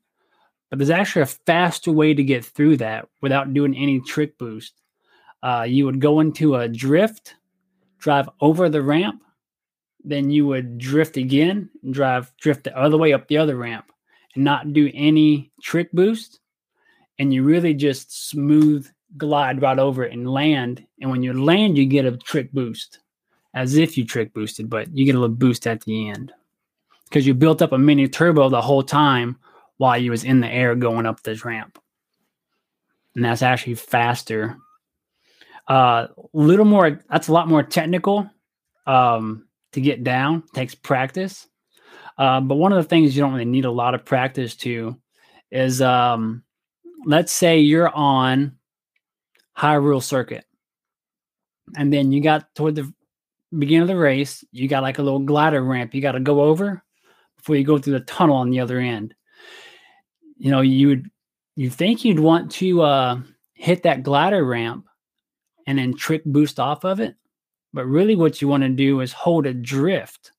But 0.70 0.78
there's 0.78 0.90
actually 0.90 1.22
a 1.22 1.26
faster 1.26 1.92
way 1.92 2.12
to 2.14 2.24
get 2.24 2.44
through 2.44 2.78
that 2.78 3.08
without 3.22 3.54
doing 3.54 3.76
any 3.76 4.00
trick 4.00 4.36
boost. 4.36 4.80
Uh, 5.42 5.64
you 5.68 5.84
would 5.84 6.00
go 6.00 6.18
into 6.20 6.56
a 6.56 6.68
drift, 6.68 7.36
drive 7.98 8.28
over 8.40 8.68
the 8.68 8.82
ramp, 8.82 9.22
then 10.04 10.30
you 10.30 10.46
would 10.46 10.78
drift 10.78 11.16
again, 11.16 11.68
and 11.82 11.94
drive 11.94 12.32
drift 12.40 12.64
the 12.64 12.78
other 12.78 12.96
way 12.96 13.12
up 13.12 13.28
the 13.28 13.38
other 13.38 13.56
ramp, 13.56 13.90
and 14.34 14.44
not 14.44 14.72
do 14.72 14.90
any 14.94 15.50
trick 15.62 15.90
boost. 15.92 16.40
And 17.18 17.32
you 17.32 17.42
really 17.42 17.74
just 17.74 18.28
smooth 18.28 18.86
glide 19.16 19.62
right 19.62 19.78
over 19.78 20.04
it 20.04 20.12
and 20.12 20.28
land. 20.28 20.86
And 21.00 21.10
when 21.10 21.22
you 21.22 21.32
land, 21.32 21.78
you 21.78 21.86
get 21.86 22.04
a 22.04 22.16
trick 22.16 22.52
boost, 22.52 23.00
as 23.54 23.76
if 23.76 23.96
you 23.96 24.04
trick 24.04 24.34
boosted, 24.34 24.68
but 24.68 24.94
you 24.96 25.06
get 25.06 25.14
a 25.14 25.18
little 25.18 25.34
boost 25.34 25.66
at 25.66 25.80
the 25.82 26.08
end 26.08 26.32
because 27.04 27.26
you 27.26 27.34
built 27.34 27.62
up 27.62 27.72
a 27.72 27.78
mini 27.78 28.08
turbo 28.08 28.48
the 28.48 28.60
whole 28.60 28.82
time 28.82 29.38
while 29.78 29.98
you 29.98 30.10
was 30.10 30.24
in 30.24 30.40
the 30.40 30.48
air 30.48 30.74
going 30.74 31.06
up 31.06 31.22
this 31.22 31.44
ramp. 31.44 31.78
And 33.14 33.24
that's 33.24 33.42
actually 33.42 33.74
faster. 33.74 34.56
A 35.68 35.72
uh, 35.72 36.08
little 36.32 36.64
more, 36.64 37.00
that's 37.10 37.28
a 37.28 37.32
lot 37.32 37.48
more 37.48 37.62
technical 37.62 38.30
um, 38.86 39.48
to 39.72 39.80
get 39.80 40.04
down, 40.04 40.44
takes 40.54 40.74
practice. 40.74 41.48
Uh, 42.18 42.40
but 42.40 42.54
one 42.54 42.72
of 42.72 42.82
the 42.82 42.88
things 42.88 43.16
you 43.16 43.22
don't 43.22 43.32
really 43.32 43.44
need 43.44 43.64
a 43.64 43.70
lot 43.70 43.94
of 43.94 44.04
practice 44.04 44.54
to 44.56 44.96
is 45.50 45.82
um, 45.82 46.42
let's 47.04 47.32
say 47.32 47.58
you're 47.58 47.88
on 47.90 48.56
Hyrule 49.56 50.02
Circuit, 50.02 50.44
and 51.76 51.92
then 51.92 52.12
you 52.12 52.22
got 52.22 52.54
toward 52.54 52.74
the 52.74 52.92
beginning 53.56 53.82
of 53.82 53.88
the 53.88 53.96
race, 53.96 54.44
you 54.52 54.68
got 54.68 54.82
like 54.82 54.98
a 54.98 55.02
little 55.02 55.20
glider 55.20 55.62
ramp 55.62 55.94
you 55.94 56.02
got 56.02 56.12
to 56.12 56.20
go 56.20 56.42
over 56.42 56.82
before 57.36 57.56
you 57.56 57.64
go 57.64 57.78
through 57.78 57.94
the 57.94 58.00
tunnel 58.00 58.36
on 58.36 58.50
the 58.50 58.60
other 58.60 58.78
end. 58.78 59.14
You 60.36 60.50
know, 60.50 60.60
you 60.60 60.88
would 60.88 61.10
you 61.54 61.70
think 61.70 62.04
you'd 62.04 62.20
want 62.20 62.50
to 62.52 62.82
uh, 62.82 63.20
hit 63.54 63.82
that 63.84 64.02
glider 64.02 64.44
ramp 64.44 64.84
and 65.66 65.78
then 65.78 65.94
trick 65.94 66.24
boost 66.24 66.60
off 66.60 66.84
of 66.84 67.00
it, 67.00 67.16
but 67.72 67.86
really 67.86 68.16
what 68.16 68.40
you 68.40 68.48
want 68.48 68.62
to 68.62 68.68
do 68.68 69.00
is 69.00 69.12
hold 69.12 69.46
a 69.46 69.54
drift 69.54 70.32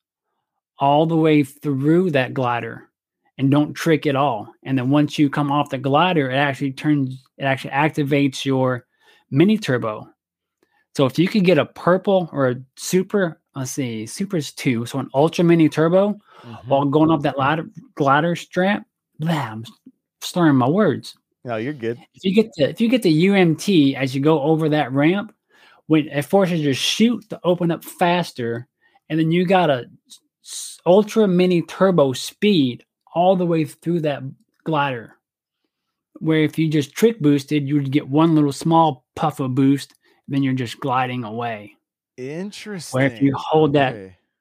all 0.79 1.05
the 1.05 1.17
way 1.17 1.43
through 1.43 2.11
that 2.11 2.33
glider 2.33 2.89
and 3.37 3.51
don't 3.51 3.73
trick 3.73 4.05
at 4.07 4.15
all. 4.15 4.53
And 4.63 4.77
then 4.77 4.89
once 4.89 5.19
you 5.19 5.29
come 5.29 5.51
off 5.51 5.69
the 5.69 5.77
glider, 5.77 6.29
it 6.29 6.35
actually 6.35 6.71
turns 6.71 7.23
it 7.37 7.43
actually 7.43 7.71
activates 7.71 8.45
your 8.45 8.85
mini 9.29 9.57
turbo. 9.57 10.09
So 10.95 11.05
if 11.05 11.19
you 11.19 11.27
could 11.27 11.45
get 11.45 11.59
a 11.59 11.65
purple 11.65 12.29
or 12.31 12.49
a 12.49 12.55
super, 12.75 13.39
let's 13.55 13.71
see, 13.71 14.07
super's 14.07 14.51
two, 14.51 14.85
so 14.87 14.97
an 14.97 15.09
ultra 15.13 15.43
mini 15.43 15.69
turbo 15.69 16.13
mm-hmm. 16.13 16.67
while 16.67 16.85
going 16.85 17.11
up 17.11 17.21
that 17.21 17.37
ladder 17.37 17.69
glider 17.95 18.35
strap, 18.35 18.83
blah, 19.19 19.33
I'm 19.33 19.65
slurring 20.21 20.55
my 20.55 20.67
words. 20.67 21.15
No, 21.47 21.55
you're 21.55 21.71
good. 21.71 21.97
If 22.13 22.25
you 22.25 22.36
get 22.36 22.51
the 22.57 22.69
if 22.69 22.81
you 22.81 22.89
get 22.89 23.03
the 23.03 23.27
UMT 23.27 23.95
as 23.95 24.13
you 24.13 24.19
go 24.19 24.41
over 24.41 24.67
that 24.67 24.91
ramp, 24.91 25.33
when 25.86 26.10
it 26.10 26.23
forces 26.23 26.60
your 26.60 26.73
chute 26.73 27.29
to 27.29 27.39
open 27.41 27.71
up 27.71 27.86
faster, 27.86 28.67
and 29.07 29.17
then 29.17 29.31
you 29.31 29.45
got 29.45 29.69
a 29.69 29.86
ultra 30.86 31.25
mini 31.25 31.62
turbo 31.62 32.12
speed 32.12 32.86
all 33.15 33.38
the 33.38 33.45
way 33.45 33.63
through 33.63 34.01
that 34.01 34.23
glider. 34.65 35.13
Where 36.19 36.43
if 36.43 36.60
you 36.60 36.69
just 36.69 36.93
trick 36.93 37.21
boosted, 37.21 37.65
you 37.65 37.75
would 37.75 37.91
get 37.91 38.10
one 38.10 38.36
little 38.36 38.51
small 38.51 39.05
puff 39.15 39.39
of 39.39 39.55
boost, 39.55 39.93
then 40.27 40.43
you're 40.43 40.53
just 40.53 40.81
gliding 40.81 41.23
away. 41.23 41.77
Interesting. 42.17 42.99
Where 42.99 43.07
if 43.07 43.21
you 43.21 43.33
hold 43.38 43.71
that 43.73 43.95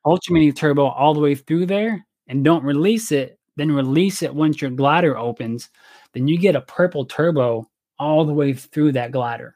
ultra 0.05 0.35
mini 0.35 0.51
turbo 0.51 0.87
all 0.87 1.15
the 1.15 1.21
way 1.21 1.37
through 1.37 1.67
there 1.67 2.05
and 2.27 2.43
don't 2.43 2.65
release 2.65 3.13
it, 3.13 3.39
then 3.57 3.71
release 3.71 4.23
it 4.23 4.35
once 4.35 4.61
your 4.61 4.71
glider 4.71 5.17
opens, 5.17 5.71
then 6.17 6.27
you 6.27 6.39
get 6.39 6.57
a 6.57 6.63
purple 6.63 7.05
turbo 7.05 7.69
all 7.99 8.25
the 8.25 8.33
way 8.33 8.55
through 8.55 8.93
that 8.93 9.13
glider. 9.13 9.55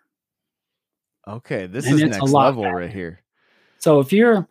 Okay, 1.27 1.67
this 1.67 1.87
and 1.87 1.95
is 1.95 2.03
next 2.03 2.21
level 2.31 2.65
faster. 2.65 2.77
right 2.77 2.93
here. 2.93 3.23
So 3.79 3.99
if 4.01 4.13
you're 4.13 4.47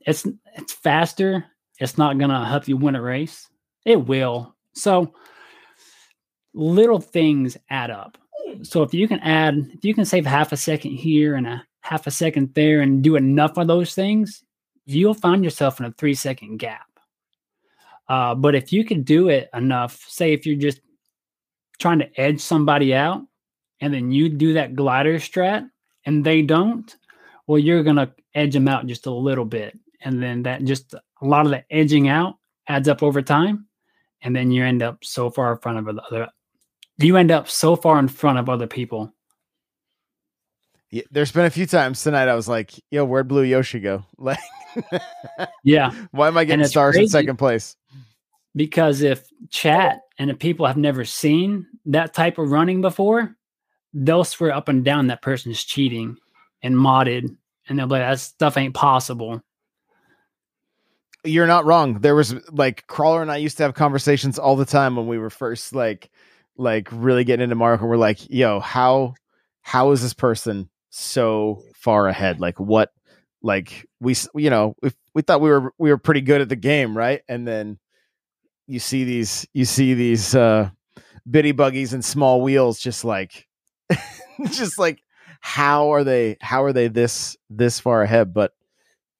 it's 0.00 0.26
it's 0.56 0.72
faster, 0.72 1.44
it's 1.78 1.96
not 1.96 2.18
gonna 2.18 2.44
help 2.44 2.66
you 2.66 2.76
win 2.76 2.96
a 2.96 3.00
race. 3.00 3.48
It 3.84 4.04
will. 4.06 4.56
So 4.74 5.14
little 6.54 6.98
things 6.98 7.56
add 7.70 7.92
up. 7.92 8.18
So 8.62 8.82
if 8.82 8.92
you 8.92 9.06
can 9.06 9.20
add, 9.20 9.70
if 9.74 9.84
you 9.84 9.94
can 9.94 10.04
save 10.04 10.26
half 10.26 10.50
a 10.50 10.56
second 10.56 10.92
here 10.92 11.36
and 11.36 11.46
a 11.46 11.64
half 11.82 12.08
a 12.08 12.10
second 12.10 12.52
there 12.54 12.80
and 12.80 13.00
do 13.00 13.14
enough 13.14 13.56
of 13.56 13.68
those 13.68 13.94
things, 13.94 14.42
you'll 14.86 15.14
find 15.14 15.44
yourself 15.44 15.78
in 15.78 15.86
a 15.86 15.92
three 15.92 16.14
second 16.14 16.56
gap. 16.56 16.86
Uh, 18.08 18.34
but 18.34 18.56
if 18.56 18.72
you 18.72 18.84
can 18.84 19.02
do 19.02 19.28
it 19.28 19.48
enough, 19.54 20.04
say 20.08 20.32
if 20.32 20.46
you're 20.46 20.56
just 20.56 20.80
trying 21.78 22.00
to 22.00 22.20
edge 22.20 22.40
somebody 22.40 22.94
out 22.94 23.22
and 23.80 23.92
then 23.92 24.10
you 24.10 24.28
do 24.28 24.54
that 24.54 24.74
glider 24.74 25.14
strat 25.14 25.68
and 26.04 26.24
they 26.24 26.42
don't, 26.42 26.96
well, 27.46 27.58
you're 27.58 27.82
going 27.82 27.96
to 27.96 28.12
edge 28.34 28.52
them 28.52 28.68
out 28.68 28.86
just 28.86 29.06
a 29.06 29.10
little 29.10 29.44
bit. 29.44 29.78
And 30.00 30.22
then 30.22 30.42
that 30.44 30.64
just 30.64 30.94
a 30.94 31.02
lot 31.22 31.44
of 31.44 31.50
the 31.50 31.64
edging 31.70 32.08
out 32.08 32.36
adds 32.68 32.88
up 32.88 33.02
over 33.02 33.22
time. 33.22 33.66
And 34.22 34.34
then 34.34 34.50
you 34.50 34.64
end 34.64 34.82
up 34.82 35.04
so 35.04 35.30
far 35.30 35.52
in 35.52 35.58
front 35.58 35.78
of 35.78 35.98
other, 35.98 36.28
you 36.98 37.16
end 37.16 37.30
up 37.30 37.48
so 37.48 37.76
far 37.76 37.98
in 37.98 38.08
front 38.08 38.38
of 38.38 38.48
other 38.48 38.66
people. 38.66 39.12
Yeah, 40.90 41.02
there's 41.10 41.32
been 41.32 41.44
a 41.44 41.50
few 41.50 41.66
times 41.66 42.02
tonight 42.02 42.28
I 42.28 42.34
was 42.34 42.48
like, 42.48 42.72
yo, 42.90 43.04
where'd 43.04 43.28
Blue 43.28 43.42
Yoshi 43.42 43.80
go? 43.80 44.04
Like, 44.18 44.38
yeah. 45.64 45.90
Why 46.12 46.28
am 46.28 46.36
I 46.36 46.44
getting 46.44 46.64
stars 46.66 46.96
in 46.96 47.08
second 47.08 47.36
place? 47.36 47.74
Because 48.54 49.02
if 49.02 49.28
chat 49.50 50.00
and 50.18 50.30
the 50.30 50.34
people 50.34 50.66
have 50.66 50.76
never 50.76 51.04
seen 51.04 51.66
that 51.86 52.14
type 52.14 52.38
of 52.38 52.50
running 52.50 52.80
before, 52.80 53.36
they'll 53.92 54.24
swear 54.24 54.52
up 54.52 54.68
and 54.68 54.84
down 54.84 55.08
that 55.08 55.22
person's 55.22 55.62
cheating 55.62 56.16
and 56.62 56.74
modded, 56.74 57.36
and 57.68 57.78
they'll 57.78 57.86
be 57.86 57.92
like, 57.92 58.02
that 58.02 58.20
stuff 58.20 58.56
ain't 58.56 58.74
possible. 58.74 59.42
You're 61.24 61.46
not 61.46 61.66
wrong. 61.66 62.00
There 62.00 62.14
was 62.14 62.34
like 62.50 62.86
Crawlr 62.86 63.22
and 63.22 63.30
I 63.30 63.36
used 63.36 63.56
to 63.58 63.64
have 63.64 63.74
conversations 63.74 64.38
all 64.38 64.56
the 64.56 64.64
time 64.64 64.96
when 64.96 65.06
we 65.06 65.18
were 65.18 65.30
first 65.30 65.74
like 65.74 66.10
like 66.56 66.88
really 66.92 67.24
getting 67.24 67.44
into 67.44 67.56
Mario. 67.56 67.84
We're 67.84 67.96
like, 67.96 68.30
yo, 68.30 68.60
how 68.60 69.14
how 69.62 69.90
is 69.90 70.00
this 70.00 70.14
person 70.14 70.70
so 70.90 71.62
far 71.74 72.08
ahead? 72.08 72.40
Like 72.40 72.58
what 72.58 72.92
like 73.42 73.86
we 74.00 74.14
you 74.34 74.50
know 74.50 74.74
we, 74.82 74.90
we 75.14 75.22
thought 75.22 75.40
we 75.40 75.50
were 75.50 75.72
we 75.78 75.90
were 75.90 75.98
pretty 75.98 76.20
good 76.20 76.40
at 76.40 76.48
the 76.48 76.56
game 76.56 76.96
right 76.96 77.22
and 77.28 77.46
then 77.46 77.78
you 78.68 78.78
see 78.78 79.02
these 79.02 79.46
you 79.52 79.64
see 79.64 79.94
these 79.94 80.34
uh 80.34 80.70
Biddybuggies 81.28 81.92
and 81.92 82.04
small 82.04 82.40
wheels 82.40 82.78
just 82.78 83.04
like 83.04 83.48
just 84.50 84.78
like 84.78 85.02
how 85.40 85.92
are 85.92 86.04
they 86.04 86.36
how 86.40 86.62
are 86.62 86.72
they 86.72 86.88
this 86.88 87.36
this 87.50 87.80
far 87.80 88.02
ahead 88.02 88.32
but 88.32 88.52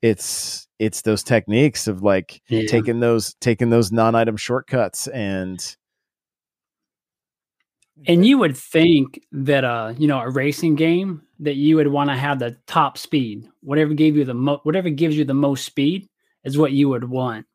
it's 0.01 0.69
it's 0.79 1.03
those 1.03 1.25
techniques 1.25 1.89
of 1.89 2.03
like 2.03 2.41
yeah. 2.49 2.67
taking 2.69 3.01
those 3.01 3.35
taking 3.41 3.71
those 3.71 3.91
non-item 3.91 4.37
shortcuts 4.37 5.09
and 5.09 5.77
and 8.07 8.25
you 8.25 8.39
would 8.39 8.57
think 8.57 9.21
that 9.33 9.65
uh 9.65 9.93
you 9.99 10.07
know 10.07 10.21
a 10.21 10.31
racing 10.31 10.77
game 10.77 11.23
that 11.41 11.55
you 11.55 11.77
would 11.77 11.89
want 11.89 12.11
to 12.11 12.17
have 12.17 12.39
the 12.39 12.57
top 12.67 12.99
speed. 12.99 13.49
Whatever 13.61 13.95
gave 13.95 14.17
you 14.17 14.25
the 14.25 14.35
mo- 14.35 14.61
whatever 14.65 14.91
gives 14.91 15.17
you 15.17 15.25
the 15.25 15.35
most 15.35 15.65
speed 15.65 16.09
is 16.45 16.59
what 16.59 16.73
you 16.73 16.89
would 16.89 17.05
want. 17.05 17.47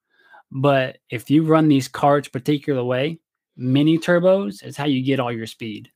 But 0.53 0.99
if 1.09 1.29
you 1.31 1.43
run 1.43 1.67
these 1.67 1.87
carts 1.87 2.27
particular 2.27 2.83
way, 2.83 3.19
mini 3.57 3.97
turbos 3.97 4.63
is 4.63 4.77
how 4.77 4.85
you 4.85 5.03
get 5.03 5.19
all 5.19 5.31
your 5.31 5.47
speed. 5.47 5.91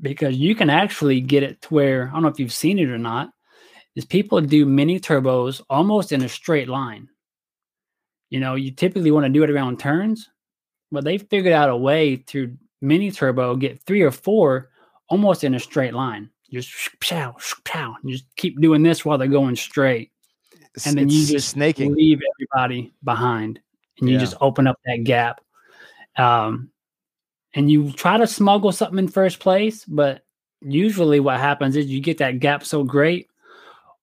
Because 0.00 0.36
you 0.36 0.54
can 0.54 0.68
actually 0.68 1.20
get 1.20 1.44
it 1.44 1.62
to 1.62 1.74
where 1.74 2.08
I 2.08 2.12
don't 2.12 2.22
know 2.22 2.28
if 2.28 2.40
you've 2.40 2.52
seen 2.52 2.78
it 2.78 2.90
or 2.90 2.98
not, 2.98 3.30
is 3.94 4.04
people 4.04 4.40
do 4.40 4.66
mini 4.66 4.98
turbos 4.98 5.62
almost 5.70 6.10
in 6.10 6.22
a 6.22 6.28
straight 6.28 6.68
line. 6.68 7.08
You 8.30 8.40
know, 8.40 8.56
you 8.56 8.72
typically 8.72 9.12
want 9.12 9.24
to 9.26 9.32
do 9.32 9.44
it 9.44 9.50
around 9.50 9.78
turns, 9.78 10.28
but 10.90 11.04
they 11.04 11.18
figured 11.18 11.52
out 11.52 11.70
a 11.70 11.76
way 11.76 12.16
to 12.16 12.56
mini 12.82 13.12
turbo 13.12 13.54
get 13.54 13.80
three 13.82 14.02
or 14.02 14.10
four 14.10 14.70
almost 15.08 15.44
in 15.44 15.54
a 15.54 15.60
straight 15.60 15.94
line 15.94 16.30
just 16.54 17.00
pow, 17.00 17.36
pow, 17.64 17.96
just 18.06 18.24
keep 18.36 18.60
doing 18.60 18.82
this 18.82 19.04
while 19.04 19.18
they're 19.18 19.28
going 19.28 19.56
straight. 19.56 20.10
And 20.84 20.98
then 20.98 21.08
you 21.08 21.26
just 21.26 21.50
snaking. 21.50 21.94
leave 21.94 22.20
everybody 22.34 22.92
behind 23.04 23.60
and 23.98 24.08
you 24.08 24.16
yeah. 24.16 24.20
just 24.20 24.36
open 24.40 24.66
up 24.66 24.78
that 24.86 25.04
gap. 25.04 25.40
Um, 26.16 26.70
and 27.54 27.70
you 27.70 27.92
try 27.92 28.18
to 28.18 28.26
smuggle 28.26 28.72
something 28.72 28.98
in 28.98 29.08
first 29.08 29.38
place, 29.38 29.84
but 29.84 30.24
usually 30.60 31.20
what 31.20 31.38
happens 31.38 31.76
is 31.76 31.86
you 31.86 32.00
get 32.00 32.18
that 32.18 32.40
gap 32.40 32.64
so 32.64 32.82
great 32.82 33.28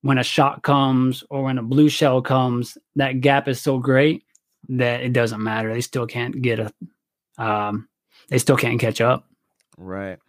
when 0.02 0.18
a 0.18 0.24
shot 0.24 0.64
comes 0.64 1.24
or 1.30 1.44
when 1.44 1.58
a 1.58 1.64
blue 1.64 1.90
shell 1.90 2.22
comes, 2.22 2.78
that 2.96 3.22
gap 3.22 3.48
is 3.48 3.62
so 3.62 3.78
great 3.78 4.24
that 4.70 5.02
it 5.02 5.14
doesn't 5.14 5.44
matter. 5.44 5.74
They 5.74 5.82
still 5.82 6.08
can't 6.08 6.42
get 6.42 6.60
a, 6.60 6.74
um, 7.38 7.88
they 8.30 8.38
still 8.38 8.58
can't 8.58 8.80
catch 8.80 9.02
up. 9.02 9.28
Right. 9.78 10.20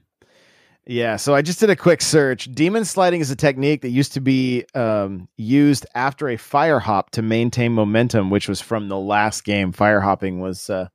Yeah, 0.84 1.14
so 1.16 1.32
I 1.32 1.42
just 1.42 1.60
did 1.60 1.70
a 1.70 1.76
quick 1.76 2.02
search. 2.02 2.52
Demon 2.52 2.84
sliding 2.84 3.20
is 3.20 3.30
a 3.30 3.36
technique 3.36 3.82
that 3.82 3.90
used 3.90 4.14
to 4.14 4.20
be 4.20 4.64
um, 4.74 5.28
used 5.36 5.86
after 5.94 6.28
a 6.28 6.36
fire 6.36 6.80
hop 6.80 7.10
to 7.10 7.22
maintain 7.22 7.72
momentum, 7.72 8.30
which 8.30 8.48
was 8.48 8.60
from 8.60 8.88
the 8.88 8.98
last 8.98 9.44
game. 9.44 9.70
Fire 9.70 10.00
hopping 10.00 10.40
was 10.40 10.68
uh, 10.68 10.88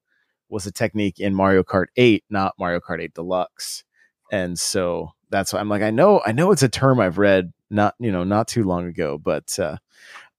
was 0.49 0.65
a 0.65 0.73
technique 0.73 1.21
in 1.21 1.33
Mario 1.33 1.63
Kart 1.63 1.85
8, 1.95 2.25
not 2.29 2.53
Mario 2.59 2.81
Kart 2.81 3.01
8 3.01 3.13
Deluxe. 3.13 3.85
And 4.29 4.59
so 4.59 5.11
that's 5.29 5.53
why 5.53 5.59
I'm 5.59 5.69
like, 5.69 5.81
I 5.81 5.91
know, 5.91 6.21
I 6.25 6.33
know 6.33 6.51
it's 6.51 6.63
a 6.63 6.69
term 6.69 6.99
I've 6.99 7.17
read 7.17 7.53
not, 7.69 7.95
you 7.97 8.11
know, 8.11 8.25
not 8.25 8.49
too 8.49 8.63
long 8.63 8.87
ago, 8.87 9.17
but 9.17 9.57
uh, 9.57 9.77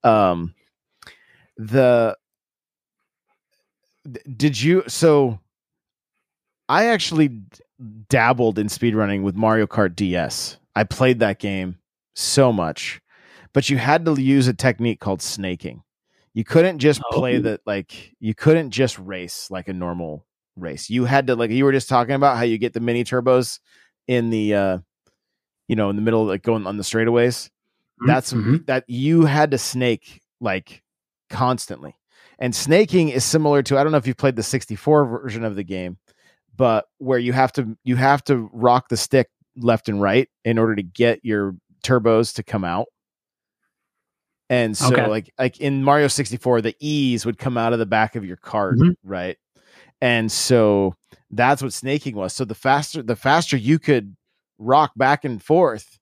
um, 0.05 0.55
the 1.57 2.17
did 4.37 4.61
you 4.61 4.85
so 4.89 5.39
I 6.69 6.87
actually 6.87 7.41
dabbled 8.09 8.59
in 8.59 8.67
speedrunning 8.67 9.23
with 9.23 9.35
Mario 9.35 9.67
Kart 9.67 9.97
DS. 9.97 10.59
I 10.75 10.85
played 10.85 11.21
that 11.21 11.39
game 11.39 11.79
so 12.15 12.53
much, 12.53 13.01
but 13.53 13.71
you 13.71 13.79
had 13.79 14.05
to 14.05 14.21
use 14.21 14.49
a 14.49 14.55
technique 14.55 15.01
called 15.01 15.23
snaking. 15.23 15.83
You 16.35 16.45
couldn't 16.45 16.79
just 16.79 17.01
oh. 17.11 17.19
play 17.19 17.39
that 17.39 17.61
like 17.67 18.15
you 18.21 18.35
couldn't 18.35 18.71
just 18.71 18.99
race 18.99 19.51
like 19.51 19.69
a 19.69 19.73
normal 19.73 20.27
race. 20.57 20.91
You 20.91 21.05
had 21.05 21.27
to 21.29 21.37
like 21.37 21.51
you 21.51 21.65
were 21.65 21.73
just 21.73 21.89
talking 21.89 22.15
about 22.15 22.37
how 22.37 22.45
you 22.45 22.59
get 22.59 22.75
the 22.75 22.81
mini 22.81 23.05
turbos 23.05 23.61
in 24.07 24.31
the 24.31 24.55
uh 24.55 24.79
you 25.67 25.77
know 25.77 25.91
in 25.91 25.97
the 25.97 26.03
middle 26.03 26.25
like 26.25 26.43
going 26.43 26.67
on 26.67 26.77
the 26.77 26.83
straightaways. 26.83 27.47
Mm-hmm. 27.47 28.07
That's 28.07 28.33
mm-hmm. 28.33 28.57
that 28.67 28.85
you 28.89 29.25
had 29.25 29.51
to 29.53 29.59
snake 29.59 30.23
like 30.41 30.83
constantly. 31.31 31.97
And 32.39 32.55
snaking 32.55 33.09
is 33.09 33.25
similar 33.25 33.63
to 33.65 33.79
I 33.79 33.83
don't 33.83 33.93
know 33.93 33.99
if 33.99 34.07
you've 34.07 34.17
played 34.17 34.37
the 34.37 34.43
64 34.43 35.07
version 35.07 35.45
of 35.45 35.57
the 35.57 35.65
game, 35.65 35.99
but 36.59 36.87
where 36.99 37.21
you 37.21 37.33
have 37.33 37.53
to 37.53 37.79
you 37.85 37.97
have 37.97 38.23
to 38.25 38.51
rock 38.53 38.91
the 38.91 38.97
stick 38.99 39.31
left 39.57 39.89
and 39.89 40.03
right 40.03 40.29
in 40.45 40.59
order 40.59 40.77
to 40.77 40.83
get 40.83 41.25
your 41.25 41.55
turbos 41.83 42.35
to 42.35 42.43
come 42.43 42.65
out. 42.65 42.89
And 44.51 44.77
so 44.77 44.93
okay. 44.93 45.07
like 45.07 45.33
like 45.39 45.61
in 45.61 45.83
Mario 45.83 46.09
64 46.09 46.61
the 46.61 46.75
E's 46.81 47.25
would 47.25 47.39
come 47.39 47.57
out 47.57 47.73
of 47.73 47.79
the 47.79 47.87
back 47.87 48.17
of 48.17 48.25
your 48.25 48.37
cart, 48.37 48.77
mm-hmm. 48.77 49.09
right? 49.09 49.39
And 50.01 50.31
so 50.31 50.95
that's 51.31 51.63
what 51.63 51.73
snaking 51.73 52.17
was. 52.17 52.35
So 52.35 52.45
the 52.45 52.55
faster 52.55 53.03
the 53.03 53.17
faster 53.17 53.57
you 53.57 53.79
could 53.79 54.17
rock 54.59 54.93
back 54.97 55.25
and 55.25 55.43
forth 55.43 55.99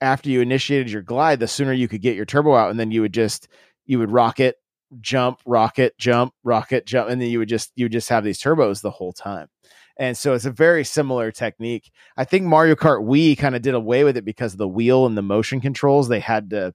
after 0.00 0.28
you 0.28 0.42
initiated 0.42 0.90
your 0.90 1.02
glide, 1.02 1.40
the 1.40 1.48
sooner 1.48 1.72
you 1.72 1.88
could 1.88 2.02
get 2.02 2.16
your 2.16 2.26
turbo 2.26 2.54
out 2.54 2.70
and 2.70 2.78
then 2.78 2.90
you 2.90 3.00
would 3.00 3.14
just 3.14 3.48
you 3.86 3.98
would 3.98 4.10
rocket, 4.10 4.56
jump, 5.00 5.40
rocket, 5.46 5.96
jump, 5.96 6.34
rocket, 6.42 6.84
jump 6.84 7.08
and 7.08 7.22
then 7.22 7.30
you 7.30 7.38
would 7.38 7.48
just 7.48 7.72
you 7.74 7.86
would 7.86 7.92
just 7.92 8.10
have 8.10 8.24
these 8.24 8.42
turbos 8.42 8.82
the 8.82 8.90
whole 8.90 9.12
time. 9.12 9.48
And 9.96 10.16
so 10.16 10.34
it's 10.34 10.44
a 10.44 10.50
very 10.50 10.84
similar 10.84 11.30
technique. 11.30 11.92
I 12.16 12.24
think 12.24 12.44
Mario 12.44 12.74
Kart 12.74 13.04
Wii 13.04 13.38
kind 13.38 13.54
of 13.54 13.62
did 13.62 13.74
away 13.74 14.02
with 14.02 14.16
it 14.16 14.24
because 14.24 14.52
of 14.52 14.58
the 14.58 14.68
wheel 14.68 15.06
and 15.06 15.16
the 15.16 15.22
motion 15.22 15.60
controls. 15.60 16.08
They 16.08 16.20
had 16.20 16.50
to 16.50 16.74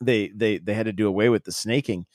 they 0.00 0.28
they 0.28 0.58
they 0.58 0.74
had 0.74 0.86
to 0.86 0.92
do 0.92 1.08
away 1.08 1.28
with 1.28 1.44
the 1.44 1.52
snaking. 1.52 2.06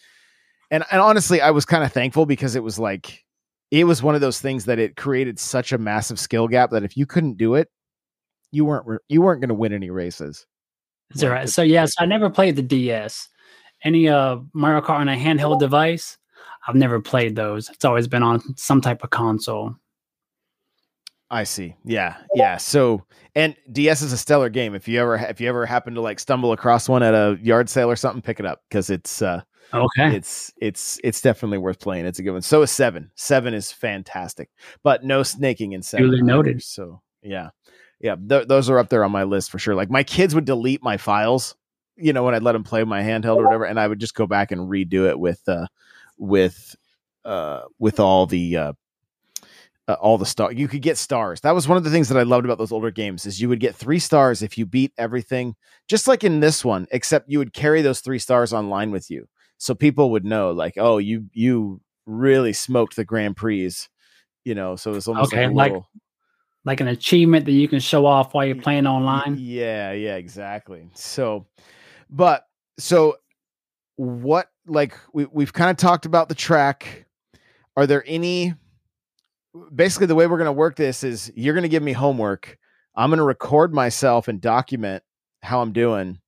And 0.71 0.83
and 0.91 1.01
honestly, 1.01 1.41
I 1.41 1.51
was 1.51 1.65
kind 1.65 1.83
of 1.83 1.91
thankful 1.91 2.25
because 2.25 2.55
it 2.55 2.63
was 2.63 2.79
like 2.79 3.25
it 3.71 3.83
was 3.83 4.01
one 4.01 4.15
of 4.15 4.21
those 4.21 4.39
things 4.39 4.65
that 4.65 4.79
it 4.79 4.95
created 4.95 5.39
such 5.39 5.71
a 5.71 5.77
massive 5.77 6.19
skill 6.19 6.47
gap 6.47 6.71
that 6.71 6.83
if 6.83 6.97
you 6.97 7.05
couldn't 7.05 7.37
do 7.37 7.55
it, 7.55 7.69
you 8.51 8.65
weren't 8.65 9.01
you 9.09 9.21
weren't 9.21 9.41
going 9.41 9.49
to 9.49 9.55
win 9.55 9.73
any 9.73 9.89
races. 9.89 10.45
That's 11.09 11.23
all 11.23 11.29
right. 11.29 11.49
So 11.49 11.61
yes, 11.61 11.93
I 11.99 12.05
never 12.05 12.29
played 12.29 12.55
the 12.55 12.61
DS. 12.61 13.27
Any 13.83 14.09
uh 14.09 14.37
Mario 14.53 14.81
Kart 14.81 14.99
on 14.99 15.09
a 15.09 15.15
handheld 15.15 15.59
device, 15.59 16.17
I've 16.67 16.75
never 16.75 17.01
played 17.01 17.35
those. 17.35 17.69
It's 17.69 17.85
always 17.85 18.07
been 18.07 18.23
on 18.23 18.41
some 18.57 18.81
type 18.81 19.03
of 19.03 19.09
console. 19.09 19.75
I 21.31 21.43
see. 21.43 21.75
Yeah, 21.85 22.17
yeah. 22.33 22.57
So, 22.57 23.05
and 23.35 23.55
DS 23.71 24.01
is 24.01 24.13
a 24.13 24.17
stellar 24.17 24.49
game. 24.49 24.73
If 24.73 24.87
you 24.87 24.99
ever 24.99 25.15
if 25.15 25.39
you 25.39 25.47
ever 25.47 25.65
happen 25.65 25.93
to 25.93 26.01
like 26.01 26.19
stumble 26.19 26.51
across 26.53 26.89
one 26.89 27.03
at 27.03 27.13
a 27.13 27.37
yard 27.41 27.69
sale 27.69 27.89
or 27.89 27.95
something, 27.95 28.21
pick 28.21 28.39
it 28.39 28.45
up 28.45 28.63
because 28.67 28.89
it's 28.89 29.21
uh 29.21 29.41
okay. 29.71 30.15
It's 30.15 30.51
it's 30.59 30.99
it's 31.03 31.21
definitely 31.21 31.59
worth 31.59 31.79
playing. 31.79 32.07
It's 32.07 32.17
a 32.17 32.23
good 32.23 32.31
one. 32.31 32.41
So 32.41 32.63
is 32.63 32.71
seven. 32.71 33.11
Seven 33.15 33.53
is 33.53 33.71
fantastic, 33.71 34.49
but 34.83 35.03
no 35.03 35.21
snaking 35.21 35.73
in 35.73 35.83
seven. 35.83 36.09
Duly 36.09 36.23
noted. 36.23 36.63
So 36.63 37.01
yeah, 37.21 37.49
yeah. 37.99 38.15
Th- 38.15 38.47
those 38.47 38.67
are 38.69 38.79
up 38.79 38.89
there 38.89 39.03
on 39.03 39.11
my 39.11 39.23
list 39.23 39.51
for 39.51 39.59
sure. 39.59 39.75
Like 39.75 39.91
my 39.91 40.03
kids 40.03 40.33
would 40.33 40.45
delete 40.45 40.81
my 40.81 40.97
files, 40.97 41.55
you 41.95 42.11
know, 42.11 42.23
when 42.23 42.33
I'd 42.33 42.43
let 42.43 42.53
them 42.53 42.63
play 42.63 42.83
my 42.83 43.03
handheld 43.03 43.37
or 43.37 43.45
whatever, 43.45 43.65
and 43.65 43.79
I 43.79 43.87
would 43.87 43.99
just 43.99 44.15
go 44.15 44.25
back 44.25 44.51
and 44.51 44.67
redo 44.67 45.07
it 45.07 45.19
with 45.19 45.47
uh 45.47 45.67
with 46.17 46.75
uh 47.23 47.61
with 47.77 47.99
all 47.99 48.25
the 48.25 48.57
uh 48.57 48.73
uh, 49.89 49.93
all 49.93 50.19
the 50.19 50.25
stars. 50.25 50.53
You 50.55 50.67
could 50.67 50.83
get 50.83 50.97
stars. 50.97 51.41
That 51.41 51.55
was 51.55 51.67
one 51.67 51.77
of 51.77 51.83
the 51.83 51.89
things 51.89 52.09
that 52.09 52.17
I 52.17 52.21
loved 52.21 52.45
about 52.45 52.59
those 52.59 52.71
older 52.71 52.91
games 52.91 53.25
is 53.25 53.41
you 53.41 53.49
would 53.49 53.59
get 53.59 53.75
three 53.75 53.97
stars 53.97 54.43
if 54.43 54.55
you 54.55 54.67
beat 54.67 54.93
everything, 54.99 55.55
just 55.87 56.07
like 56.07 56.23
in 56.23 56.41
this 56.41 56.63
one, 56.63 56.87
except 56.91 57.27
you 57.27 57.39
would 57.39 57.53
carry 57.53 57.81
those 57.81 57.99
three 57.99 58.19
stars 58.19 58.53
online 58.53 58.91
with 58.91 59.09
you, 59.09 59.27
so 59.57 59.73
people 59.73 60.11
would 60.11 60.23
know, 60.23 60.51
like, 60.51 60.75
oh, 60.77 60.99
you 60.99 61.25
you 61.33 61.81
really 62.05 62.53
smoked 62.53 62.95
the 62.95 63.03
Grand 63.03 63.35
Prix, 63.35 63.71
you 64.45 64.53
know. 64.53 64.75
So 64.75 64.93
it's 64.93 65.07
almost 65.07 65.33
okay, 65.33 65.47
like, 65.47 65.71
like, 65.71 65.83
like 66.65 66.81
an 66.81 66.87
achievement 66.87 67.45
that 67.45 67.53
you 67.53 67.67
can 67.67 67.79
show 67.79 68.05
off 68.05 68.35
while 68.35 68.45
you're 68.45 68.55
playing 68.55 68.85
online. 68.85 69.37
Yeah, 69.39 69.91
yeah, 69.93 70.17
exactly. 70.17 70.87
So, 70.93 71.47
but 72.11 72.45
so 72.77 73.17
what? 73.95 74.51
Like 74.67 74.95
we 75.13 75.25
we've 75.25 75.51
kind 75.51 75.71
of 75.71 75.77
talked 75.77 76.05
about 76.05 76.29
the 76.29 76.35
track. 76.35 77.07
Are 77.75 77.87
there 77.87 78.03
any? 78.05 78.53
Basically 79.73 80.07
the 80.07 80.15
way 80.15 80.27
we're 80.27 80.37
going 80.37 80.45
to 80.45 80.51
work 80.51 80.75
this 80.75 81.03
is 81.03 81.31
you're 81.35 81.53
going 81.53 81.63
to 81.63 81.69
give 81.69 81.83
me 81.83 81.93
homework. 81.93 82.57
I'm 82.95 83.09
going 83.09 83.17
to 83.17 83.23
record 83.23 83.73
myself 83.73 84.27
and 84.27 84.41
document 84.41 85.03
how 85.41 85.61
I'm 85.61 85.71
doing, 85.71 86.19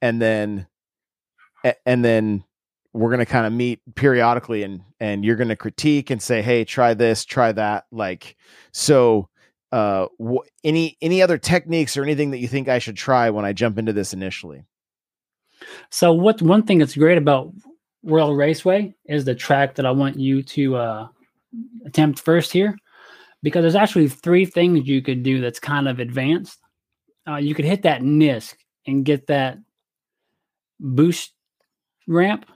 and 0.00 0.20
then 0.20 0.66
and 1.84 2.04
then 2.04 2.44
we're 2.92 3.10
going 3.10 3.24
to 3.24 3.26
kind 3.26 3.46
of 3.46 3.52
meet 3.52 3.80
periodically 3.94 4.62
and 4.62 4.82
and 5.00 5.24
you're 5.24 5.36
going 5.36 5.48
to 5.48 5.56
critique 5.56 6.10
and 6.10 6.22
say 6.22 6.42
hey 6.42 6.64
try 6.64 6.94
this 6.94 7.24
try 7.24 7.52
that 7.52 7.86
like 7.90 8.36
so 8.72 9.28
uh 9.72 10.06
wh- 10.22 10.46
any 10.64 10.96
any 11.02 11.20
other 11.22 11.38
techniques 11.38 11.96
or 11.96 12.02
anything 12.02 12.30
that 12.30 12.38
you 12.38 12.48
think 12.48 12.68
i 12.68 12.78
should 12.78 12.96
try 12.96 13.30
when 13.30 13.44
i 13.44 13.52
jump 13.52 13.78
into 13.78 13.92
this 13.92 14.12
initially 14.12 14.64
so 15.90 16.12
what 16.12 16.40
one 16.40 16.62
thing 16.62 16.78
that's 16.78 16.96
great 16.96 17.18
about 17.18 17.52
Royal 18.04 18.34
Raceway 18.34 18.94
is 19.04 19.24
the 19.24 19.34
track 19.34 19.74
that 19.74 19.86
i 19.86 19.90
want 19.90 20.18
you 20.18 20.42
to 20.42 20.76
uh 20.76 21.08
attempt 21.84 22.20
first 22.20 22.52
here 22.52 22.76
because 23.42 23.62
there's 23.62 23.74
actually 23.74 24.08
three 24.08 24.44
things 24.44 24.88
you 24.88 25.02
could 25.02 25.22
do 25.22 25.40
that's 25.40 25.60
kind 25.60 25.88
of 25.88 26.00
advanced. 26.00 26.58
Uh, 27.28 27.36
you 27.36 27.54
could 27.54 27.64
hit 27.64 27.82
that 27.82 28.02
NISC 28.02 28.54
and 28.86 29.04
get 29.04 29.26
that 29.28 29.58
boost 30.80 31.32
ramp. 32.06 32.46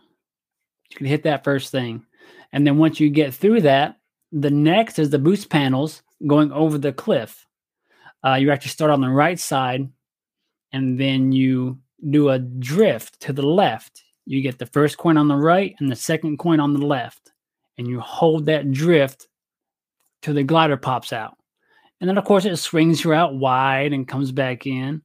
You 0.91 0.97
can 0.97 1.07
hit 1.07 1.23
that 1.25 1.45
first 1.45 1.71
thing. 1.71 2.05
And 2.53 2.67
then 2.67 2.79
once 2.79 3.01
you 3.01 3.11
get 3.11 3.35
through 3.35 3.63
that, 3.63 3.97
the 4.33 4.51
next 4.51 4.99
is 4.99 5.11
the 5.11 5.19
boost 5.19 5.51
panels 5.51 6.03
going 6.27 6.53
over 6.53 6.79
the 6.79 6.93
cliff. 6.93 7.47
Uh, 8.25 8.35
you 8.35 8.51
actually 8.51 8.71
start 8.71 8.91
on 8.91 9.01
the 9.01 9.09
right 9.09 9.39
side 9.39 9.89
and 10.73 10.99
then 10.99 11.33
you 11.33 11.79
do 12.11 12.31
a 12.31 12.39
drift 12.39 13.21
to 13.21 13.33
the 13.33 13.47
left. 13.47 14.03
You 14.25 14.41
get 14.41 14.59
the 14.59 14.67
first 14.67 14.97
coin 14.99 15.17
on 15.17 15.29
the 15.29 15.37
right 15.37 15.75
and 15.81 15.91
the 15.91 15.97
second 15.97 16.39
coin 16.39 16.61
on 16.61 16.73
the 16.73 16.87
left 16.87 17.32
and 17.79 17.87
you 17.87 18.01
hold 18.01 18.47
that 18.47 18.71
drift 18.71 19.29
till 20.23 20.35
the 20.35 20.43
glider 20.43 20.77
pops 20.77 21.13
out. 21.13 21.37
And 22.01 22.09
then, 22.09 22.19
of 22.19 22.25
course, 22.25 22.45
it 22.45 22.57
swings 22.57 23.05
you 23.05 23.13
out 23.13 23.35
wide 23.35 23.93
and 23.93 24.09
comes 24.09 24.33
back 24.33 24.67
in. 24.67 25.03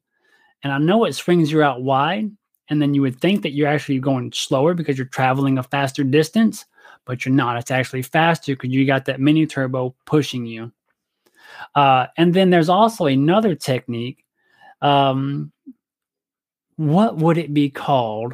And 0.64 0.74
I 0.74 0.78
know 0.80 1.06
it 1.06 1.14
swings 1.14 1.52
you 1.52 1.62
out 1.62 1.82
wide. 1.82 2.32
And 2.70 2.82
then 2.82 2.94
you 2.94 3.02
would 3.02 3.22
think 3.22 3.44
that 3.44 3.52
you're 3.52 3.68
actually 3.68 4.00
going 4.00 4.32
slower 4.34 4.74
because 4.74 4.98
you're 4.98 5.08
traveling 5.08 5.58
a 5.58 5.64
faster 5.64 6.04
distance, 6.04 6.66
but 7.06 7.24
you're 7.24 7.36
not. 7.36 7.58
It's 7.58 7.72
actually 7.72 8.02
faster 8.02 8.54
because 8.54 8.72
you 8.72 8.86
got 8.86 9.06
that 9.06 9.22
mini 9.22 9.46
turbo 9.46 9.96
pushing 10.06 10.46
you. 10.46 10.72
Uh, 11.76 12.08
and 12.18 12.34
then 12.34 12.50
there's 12.50 12.70
also 12.70 13.06
another 13.06 13.56
technique. 13.56 14.26
Um, 14.82 15.52
what 16.76 17.18
would 17.18 17.38
it 17.38 17.54
be 17.54 17.70
called? 17.70 18.34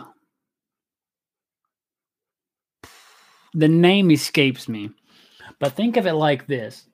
The 3.54 3.68
name 3.68 4.12
escapes 4.12 4.68
me. 4.68 4.90
But 5.60 5.74
think 5.74 5.98
of 5.98 6.08
it 6.08 6.14
like 6.14 6.48
this 6.48 6.86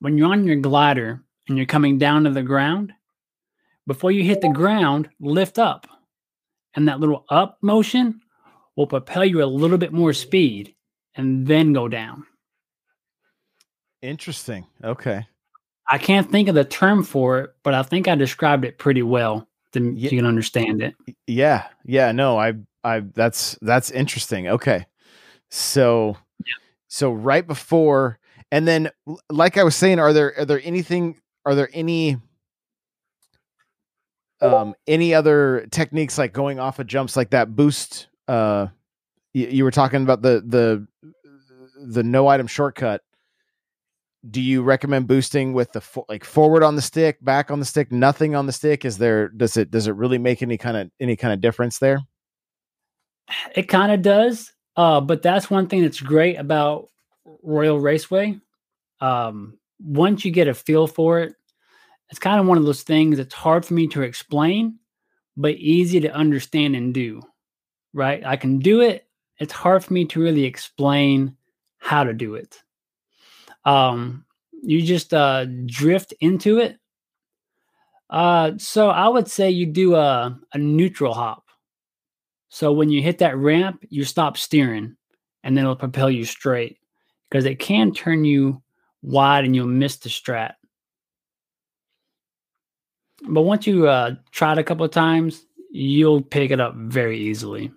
when 0.00 0.18
you're 0.18 0.30
on 0.30 0.46
your 0.46 0.56
glider 0.56 1.22
and 1.48 1.56
you're 1.56 1.66
coming 1.66 1.98
down 1.98 2.24
to 2.24 2.30
the 2.30 2.42
ground, 2.42 2.92
before 3.86 4.12
you 4.12 4.22
hit 4.22 4.40
the 4.40 4.48
ground, 4.48 5.08
lift 5.20 5.58
up. 5.58 5.86
And 6.74 6.88
that 6.88 7.00
little 7.00 7.24
up 7.28 7.58
motion 7.62 8.20
will 8.76 8.86
propel 8.86 9.24
you 9.24 9.42
a 9.42 9.46
little 9.46 9.78
bit 9.78 9.92
more 9.92 10.12
speed 10.12 10.74
and 11.14 11.46
then 11.46 11.72
go 11.72 11.88
down. 11.88 12.26
Interesting. 14.02 14.66
Okay. 14.82 15.26
I 15.90 15.98
can't 15.98 16.30
think 16.30 16.48
of 16.48 16.54
the 16.54 16.64
term 16.64 17.04
for 17.04 17.40
it, 17.40 17.54
but 17.62 17.74
I 17.74 17.82
think 17.82 18.08
I 18.08 18.14
described 18.14 18.64
it 18.64 18.78
pretty 18.78 19.02
well 19.02 19.48
to 19.72 19.80
yeah. 19.80 20.10
you 20.10 20.18
can 20.18 20.26
understand 20.26 20.82
it. 20.82 20.94
Yeah. 21.26 21.66
Yeah. 21.84 22.12
No, 22.12 22.38
I, 22.38 22.54
I, 22.82 23.00
that's, 23.00 23.56
that's 23.62 23.90
interesting. 23.90 24.48
Okay. 24.48 24.86
So, 25.54 26.16
so 26.88 27.12
right 27.12 27.46
before, 27.46 28.18
and 28.50 28.66
then, 28.66 28.90
like 29.30 29.56
I 29.56 29.62
was 29.62 29.76
saying, 29.76 30.00
are 30.00 30.12
there 30.12 30.34
are 30.36 30.44
there 30.44 30.60
anything? 30.64 31.20
Are 31.46 31.54
there 31.54 31.70
any? 31.72 32.16
Um, 34.40 34.74
any 34.88 35.14
other 35.14 35.68
techniques 35.70 36.18
like 36.18 36.32
going 36.32 36.58
off 36.58 36.80
of 36.80 36.88
jumps 36.88 37.16
like 37.16 37.30
that 37.30 37.54
boost? 37.54 38.08
Uh, 38.26 38.66
you, 39.32 39.46
you 39.46 39.64
were 39.64 39.70
talking 39.70 40.02
about 40.02 40.22
the 40.22 40.42
the 40.44 40.88
the 41.86 42.02
no 42.02 42.26
item 42.26 42.48
shortcut. 42.48 43.02
Do 44.28 44.40
you 44.40 44.64
recommend 44.64 45.06
boosting 45.06 45.52
with 45.52 45.70
the 45.70 45.80
fo- 45.80 46.06
like 46.08 46.24
forward 46.24 46.64
on 46.64 46.74
the 46.74 46.82
stick, 46.82 47.24
back 47.24 47.52
on 47.52 47.60
the 47.60 47.64
stick, 47.64 47.92
nothing 47.92 48.34
on 48.34 48.46
the 48.46 48.52
stick? 48.52 48.84
Is 48.84 48.98
there 48.98 49.28
does 49.28 49.56
it 49.56 49.70
does 49.70 49.86
it 49.86 49.94
really 49.94 50.18
make 50.18 50.42
any 50.42 50.58
kind 50.58 50.76
of 50.76 50.90
any 50.98 51.14
kind 51.14 51.32
of 51.32 51.40
difference 51.40 51.78
there? 51.78 52.00
It 53.54 53.68
kind 53.68 53.92
of 53.92 54.02
does. 54.02 54.50
Uh, 54.76 55.00
but 55.00 55.22
that's 55.22 55.50
one 55.50 55.66
thing 55.68 55.82
that's 55.82 56.00
great 56.00 56.36
about 56.36 56.88
Royal 57.42 57.78
Raceway. 57.78 58.40
Um, 59.00 59.58
once 59.80 60.24
you 60.24 60.30
get 60.30 60.48
a 60.48 60.54
feel 60.54 60.86
for 60.86 61.20
it, 61.20 61.34
it's 62.10 62.18
kind 62.18 62.40
of 62.40 62.46
one 62.46 62.58
of 62.58 62.64
those 62.64 62.82
things 62.82 63.16
that's 63.16 63.34
hard 63.34 63.64
for 63.64 63.74
me 63.74 63.86
to 63.88 64.02
explain, 64.02 64.78
but 65.36 65.54
easy 65.54 66.00
to 66.00 66.14
understand 66.14 66.76
and 66.76 66.92
do. 66.92 67.22
Right? 67.92 68.24
I 68.24 68.36
can 68.36 68.58
do 68.58 68.80
it. 68.80 69.06
It's 69.38 69.52
hard 69.52 69.84
for 69.84 69.92
me 69.92 70.04
to 70.06 70.20
really 70.20 70.44
explain 70.44 71.36
how 71.78 72.04
to 72.04 72.12
do 72.12 72.34
it. 72.34 72.62
Um, 73.64 74.24
you 74.62 74.82
just 74.82 75.12
uh, 75.14 75.46
drift 75.66 76.14
into 76.20 76.58
it. 76.58 76.78
Uh, 78.10 78.52
so 78.58 78.88
I 78.88 79.08
would 79.08 79.28
say 79.28 79.50
you 79.50 79.66
do 79.66 79.94
a, 79.94 80.38
a 80.52 80.58
neutral 80.58 81.14
hop. 81.14 81.43
So 82.54 82.72
when 82.72 82.88
you 82.88 83.02
hit 83.02 83.18
that 83.18 83.36
ramp, 83.36 83.84
you 83.88 84.04
stop 84.04 84.36
steering 84.36 84.94
and 85.42 85.56
then 85.56 85.64
it'll 85.64 85.74
propel 85.74 86.08
you 86.08 86.24
straight 86.24 86.78
because 87.28 87.46
it 87.46 87.58
can 87.58 87.92
turn 87.92 88.24
you 88.24 88.62
wide 89.02 89.44
and 89.44 89.56
you'll 89.56 89.66
miss 89.66 89.96
the 89.96 90.08
strat. 90.08 90.52
But 93.26 93.42
once 93.42 93.66
you 93.66 93.88
uh, 93.88 94.14
try 94.30 94.52
it 94.52 94.58
a 94.58 94.62
couple 94.62 94.84
of 94.84 94.92
times, 94.92 95.44
you'll 95.72 96.22
pick 96.22 96.52
it 96.52 96.60
up 96.60 96.76
very 96.76 97.18
easily. 97.18 97.72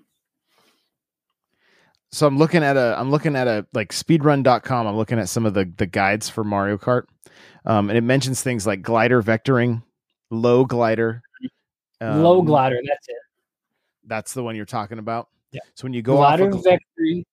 so 2.11 2.27
I'm 2.27 2.37
looking 2.37 2.61
at 2.61 2.77
a 2.77 2.95
I'm 2.99 3.09
looking 3.09 3.35
at 3.35 3.47
a 3.47 3.65
like 3.73 3.91
speedrun.com. 3.91 4.85
I'm 4.85 4.95
looking 4.95 5.17
at 5.17 5.27
some 5.27 5.47
of 5.47 5.55
the 5.55 5.65
the 5.77 5.87
guides 5.87 6.29
for 6.29 6.43
Mario 6.43 6.77
Kart. 6.77 7.05
Um, 7.65 7.89
and 7.89 7.97
it 7.97 8.03
mentions 8.03 8.43
things 8.43 8.67
like 8.67 8.83
glider 8.83 9.23
vectoring, 9.23 9.81
low 10.29 10.65
glider. 10.65 11.23
Low 11.99 12.41
um, 12.41 12.45
glider, 12.45 12.79
that's 12.87 13.09
it. 13.09 13.15
That's 14.07 14.33
the 14.33 14.43
one 14.43 14.55
you're 14.55 14.65
talking 14.65 14.99
about. 14.99 15.29
Yeah. 15.51 15.61
So 15.75 15.83
when 15.83 15.93
you 15.93 16.01
go 16.01 16.15
glider 16.15 16.47
off 16.47 16.55
of, 16.55 16.63
vectoring. 16.65 17.23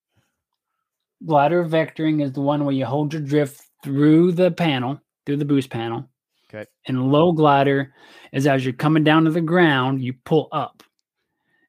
Glider 1.24 1.64
vectoring 1.64 2.22
is 2.22 2.32
the 2.32 2.40
one 2.40 2.64
where 2.64 2.74
you 2.74 2.84
hold 2.84 3.12
your 3.12 3.22
drift 3.22 3.62
through 3.82 4.32
the 4.32 4.50
panel, 4.50 5.00
through 5.24 5.38
the 5.38 5.44
boost 5.44 5.70
panel. 5.70 6.08
okay, 6.48 6.68
And 6.86 7.10
low 7.10 7.32
glider 7.32 7.94
is 8.32 8.46
as 8.46 8.64
you're 8.64 8.74
coming 8.74 9.04
down 9.04 9.24
to 9.24 9.30
the 9.30 9.40
ground, 9.40 10.02
you 10.02 10.14
pull 10.24 10.48
up. 10.52 10.82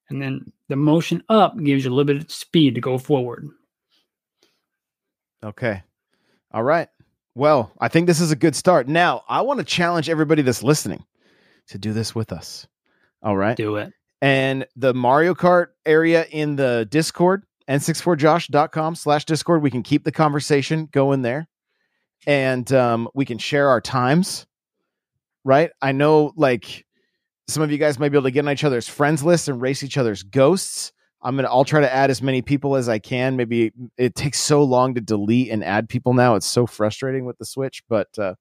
And 0.10 0.22
then 0.22 0.52
the 0.70 0.76
motion 0.76 1.24
up 1.30 1.58
gives 1.58 1.86
you 1.86 1.91
a 1.91 1.94
little 1.94 2.06
bit 2.06 2.24
of 2.24 2.32
speed 2.32 2.76
to 2.76 2.82
go 2.82 2.98
forward. 2.98 3.48
okay, 5.44 5.84
all 6.52 6.63
right. 6.63 6.89
Well, 7.36 7.72
I 7.80 7.89
think 7.89 8.08
this 8.08 8.22
is 8.22 8.32
a 8.32 8.36
good 8.36 8.56
start. 8.56 8.88
Now, 8.88 9.24
I 9.28 9.41
want 9.41 9.60
to 9.60 9.65
challenge 9.65 10.10
everybody 10.10 10.41
that's 10.41 10.63
listening 10.63 11.04
to 11.68 11.78
do 11.78 11.91
this 11.91 12.15
with 12.15 12.32
us. 12.32 12.65
All 13.22 13.36
right. 13.36 13.58
Do 13.58 13.76
it. 13.76 13.91
And 14.26 14.66
the 14.76 14.92
Mario 14.92 15.36
Kart 15.36 15.68
area 15.86 16.26
in 16.32 16.56
the 16.56 16.88
Discord, 16.90 17.44
n64josh.com 17.70 18.96
slash 18.96 19.24
Discord. 19.24 19.62
We 19.62 19.70
can 19.70 19.84
keep 19.84 20.04
the 20.04 20.12
conversation 20.12 20.90
going 20.92 21.22
there. 21.22 21.48
And 22.26 22.72
um, 22.74 23.08
we 23.14 23.24
can 23.24 23.38
share 23.38 23.70
our 23.70 23.80
times. 23.80 24.48
Right. 25.44 25.70
I 25.80 25.92
know 25.92 26.34
like 26.36 26.88
some 27.48 27.62
of 27.62 27.72
you 27.72 27.78
guys 27.78 28.00
might 28.00 28.10
be 28.10 28.18
able 28.18 28.24
to 28.24 28.32
get 28.32 28.48
on 28.48 28.52
each 28.52 28.64
other's 28.64 28.88
friends 28.88 29.24
list 29.24 29.48
and 29.48 29.62
race 29.62 29.84
each 29.84 29.96
other's 29.96 30.24
ghosts. 30.24 30.92
I'm 31.22 31.36
gonna 31.36 31.48
I'll 31.48 31.64
try 31.64 31.82
to 31.82 31.94
add 31.94 32.10
as 32.10 32.24
many 32.24 32.42
people 32.42 32.76
as 32.76 32.90
I 32.90 32.98
can. 32.98 33.36
Maybe 33.36 33.74
it 33.96 34.16
takes 34.16 34.40
so 34.40 34.64
long 34.64 34.96
to 34.96 35.02
delete 35.02 35.52
and 35.52 35.64
add 35.64 35.88
people 35.88 36.16
now. 36.16 36.34
It's 36.34 36.48
so 36.48 36.66
frustrating 36.66 37.26
with 37.26 37.38
the 37.38 37.46
switch, 37.46 37.84
but 37.88 38.08
uh 38.18 38.34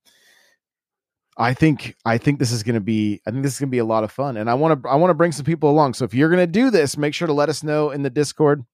I 1.36 1.52
think 1.52 1.96
I 2.04 2.18
think 2.18 2.38
this 2.38 2.52
is 2.52 2.62
going 2.62 2.74
to 2.74 2.80
be 2.80 3.20
I 3.26 3.30
think 3.30 3.42
this 3.42 3.54
is 3.54 3.60
going 3.60 3.68
to 3.68 3.74
be 3.74 3.78
a 3.78 3.84
lot 3.84 4.04
of 4.04 4.12
fun, 4.12 4.36
and 4.36 4.48
I 4.48 4.54
want 4.54 4.82
to 4.82 4.88
I 4.88 4.94
want 4.96 5.10
to 5.10 5.14
bring 5.14 5.32
some 5.32 5.44
people 5.44 5.70
along. 5.70 5.94
So 5.94 6.04
if 6.04 6.14
you're 6.14 6.28
going 6.28 6.40
to 6.40 6.46
do 6.46 6.70
this, 6.70 6.96
make 6.96 7.14
sure 7.14 7.26
to 7.26 7.34
let 7.34 7.48
us 7.48 7.62
know 7.62 7.90
in 7.90 8.02
the 8.02 8.10
Discord. 8.10 8.64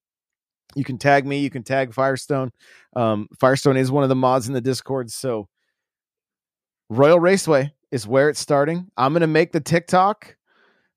You 0.75 0.85
can 0.85 0.99
tag 0.99 1.27
me. 1.27 1.39
You 1.39 1.51
can 1.51 1.63
tag 1.63 1.93
Firestone. 1.93 2.53
Um, 2.95 3.29
Firestone 3.39 3.77
is 3.77 3.91
one 3.91 4.03
of 4.03 4.09
the 4.09 4.15
mods 4.15 4.47
in 4.47 4.55
the 4.55 4.61
Discord. 4.61 5.11
So 5.11 5.49
Royal 6.89 7.19
Raceway 7.19 7.73
is 7.91 8.07
where 8.07 8.29
it's 8.29 8.41
starting. 8.41 8.89
I'm 8.97 9.13
going 9.13 9.23
to 9.23 9.27
make 9.27 9.53
the 9.53 9.61
TikTok. 9.61 10.37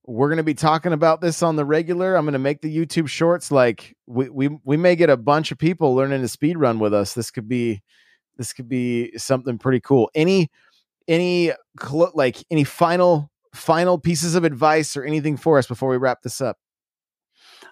We're 0.06 0.28
going 0.28 0.38
to 0.38 0.44
be 0.44 0.54
talking 0.54 0.92
about 0.92 1.22
this 1.22 1.42
on 1.42 1.56
the 1.56 1.66
regular. 1.66 2.16
I'm 2.16 2.26
going 2.26 2.34
to 2.34 2.40
make 2.40 2.62
the 2.62 2.76
YouTube 2.76 3.08
shorts. 3.08 3.52
Like 3.52 3.96
we 4.06 4.30
we 4.30 4.50
we 4.66 4.76
may 4.76 4.96
get 4.96 5.10
a 5.10 5.18
bunch 5.18 5.52
of 5.52 5.58
people 5.58 5.96
learning 5.96 6.22
to 6.22 6.28
speed 6.28 6.58
run 6.58 6.78
with 6.78 6.94
us. 6.94 7.14
This 7.14 7.32
could 7.32 7.48
be 7.48 7.82
this 8.38 8.52
could 8.52 8.68
be 8.68 9.18
something 9.18 9.58
pretty 9.58 9.80
cool. 9.80 10.12
Any 10.14 10.52
any 11.08 11.52
cl- 11.82 12.12
like 12.14 12.44
any 12.52 12.64
final 12.64 13.30
final 13.54 14.00
pieces 14.00 14.36
of 14.36 14.44
advice 14.44 14.98
or 14.98 15.04
anything 15.04 15.38
for 15.38 15.58
us 15.58 15.68
before 15.68 15.90
we 15.90 15.98
wrap 15.98 16.22
this 16.22 16.42
up 16.42 16.58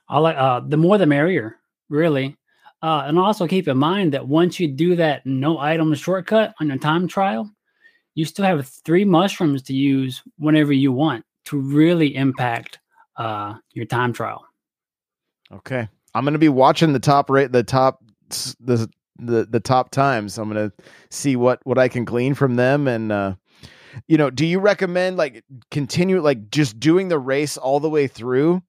I 0.07 0.19
like 0.19 0.35
uh, 0.37 0.61
the 0.67 0.77
more 0.77 0.97
the 0.97 1.05
merrier, 1.05 1.55
really. 1.89 2.37
Uh, 2.83 3.03
and 3.05 3.17
also 3.17 3.47
keep 3.47 3.67
in 3.67 3.77
mind 3.77 4.13
that 4.13 4.27
once 4.27 4.59
you 4.59 4.67
do 4.67 4.95
that 4.95 5.25
no 5.25 5.59
item 5.59 5.93
shortcut 5.93 6.53
on 6.59 6.67
your 6.67 6.77
time 6.77 7.07
trial, 7.07 7.49
you 8.15 8.25
still 8.25 8.45
have 8.45 8.67
three 8.67 9.05
mushrooms 9.05 9.61
to 9.63 9.73
use 9.73 10.21
whenever 10.37 10.73
you 10.73 10.91
want 10.91 11.23
to 11.45 11.59
really 11.59 12.15
impact 12.15 12.79
uh, 13.17 13.55
your 13.73 13.85
time 13.85 14.13
trial. 14.13 14.45
okay 15.51 15.87
i'm 16.15 16.23
going 16.23 16.33
to 16.33 16.39
be 16.39 16.49
watching 16.49 16.93
the 16.93 16.99
top 16.99 17.29
rate 17.29 17.51
the 17.51 17.63
top 17.63 18.03
the 18.59 18.89
the 19.21 19.45
the 19.45 19.59
top 19.59 19.91
times. 19.91 20.37
I'm 20.37 20.51
going 20.51 20.69
to 20.69 20.83
see 21.09 21.35
what 21.35 21.59
what 21.63 21.77
i 21.77 21.87
can 21.87 22.05
glean 22.05 22.33
from 22.33 22.55
them. 22.55 22.87
And 22.87 23.11
uh 23.11 23.35
you 24.07 24.17
know 24.17 24.29
do 24.29 24.45
you 24.45 24.59
recommend 24.59 25.17
like 25.17 25.43
continue 25.69 26.21
like 26.21 26.49
just 26.49 26.79
doing 26.79 27.09
the 27.09 27.19
race 27.19 27.57
all 27.57 27.79
the 27.79 27.89
way 27.89 28.07
through? 28.07 28.61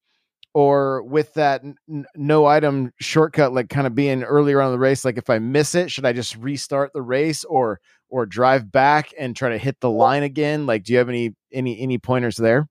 Or 0.55 1.03
with 1.05 1.33
that 1.35 1.63
n- 1.65 2.05
no 2.15 2.45
item 2.45 2.93
shortcut 3.01 3.55
like 3.55 3.71
kind 3.71 3.87
of 3.87 3.95
being 3.95 4.23
earlier 4.23 4.61
on 4.61 4.71
the 4.71 4.79
race 4.79 5.03
like 5.03 5.17
if 5.17 5.31
i 5.31 5.39
miss 5.39 5.75
it 5.75 5.91
should 5.91 6.05
i 6.05 6.13
just 6.13 6.37
restart 6.37 6.93
the 6.93 7.01
race 7.01 7.43
or 7.45 7.81
or 8.13 8.27
drive 8.27 8.71
back 8.71 9.11
and 9.19 9.35
try 9.35 9.49
to 9.49 9.59
hit 9.59 9.81
the 9.81 9.91
line 9.91 10.23
again? 10.23 10.67
Like 10.67 10.85
do 10.85 10.93
you 10.93 10.99
have 10.99 11.09
any 11.09 11.35
any 11.53 11.81
any 11.81 11.99
pointers 11.99 12.37
there? 12.37 12.69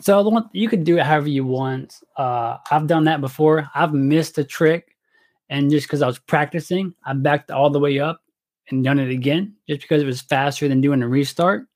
So 0.00 0.22
the 0.22 0.30
one 0.30 0.48
you 0.52 0.68
could 0.68 0.84
do 0.84 0.96
it 0.96 1.02
however 1.02 1.28
you 1.28 1.44
want. 1.44 1.96
Uh, 2.16 2.56
I've 2.70 2.86
done 2.86 3.04
that 3.04 3.20
before. 3.20 3.68
I've 3.74 3.92
missed 3.92 4.38
a 4.38 4.44
trick, 4.44 4.91
and 5.48 5.70
just 5.70 5.86
because 5.86 6.02
I 6.02 6.06
was 6.06 6.18
practicing, 6.18 6.94
I 7.04 7.12
backed 7.14 7.50
all 7.50 7.70
the 7.70 7.78
way 7.78 7.98
up 7.98 8.22
and 8.70 8.84
done 8.84 8.98
it 8.98 9.10
again, 9.10 9.54
just 9.68 9.82
because 9.82 10.02
it 10.02 10.06
was 10.06 10.22
faster 10.22 10.68
than 10.68 10.80
doing 10.80 11.02
a 11.02 11.08
restart. 11.08 11.66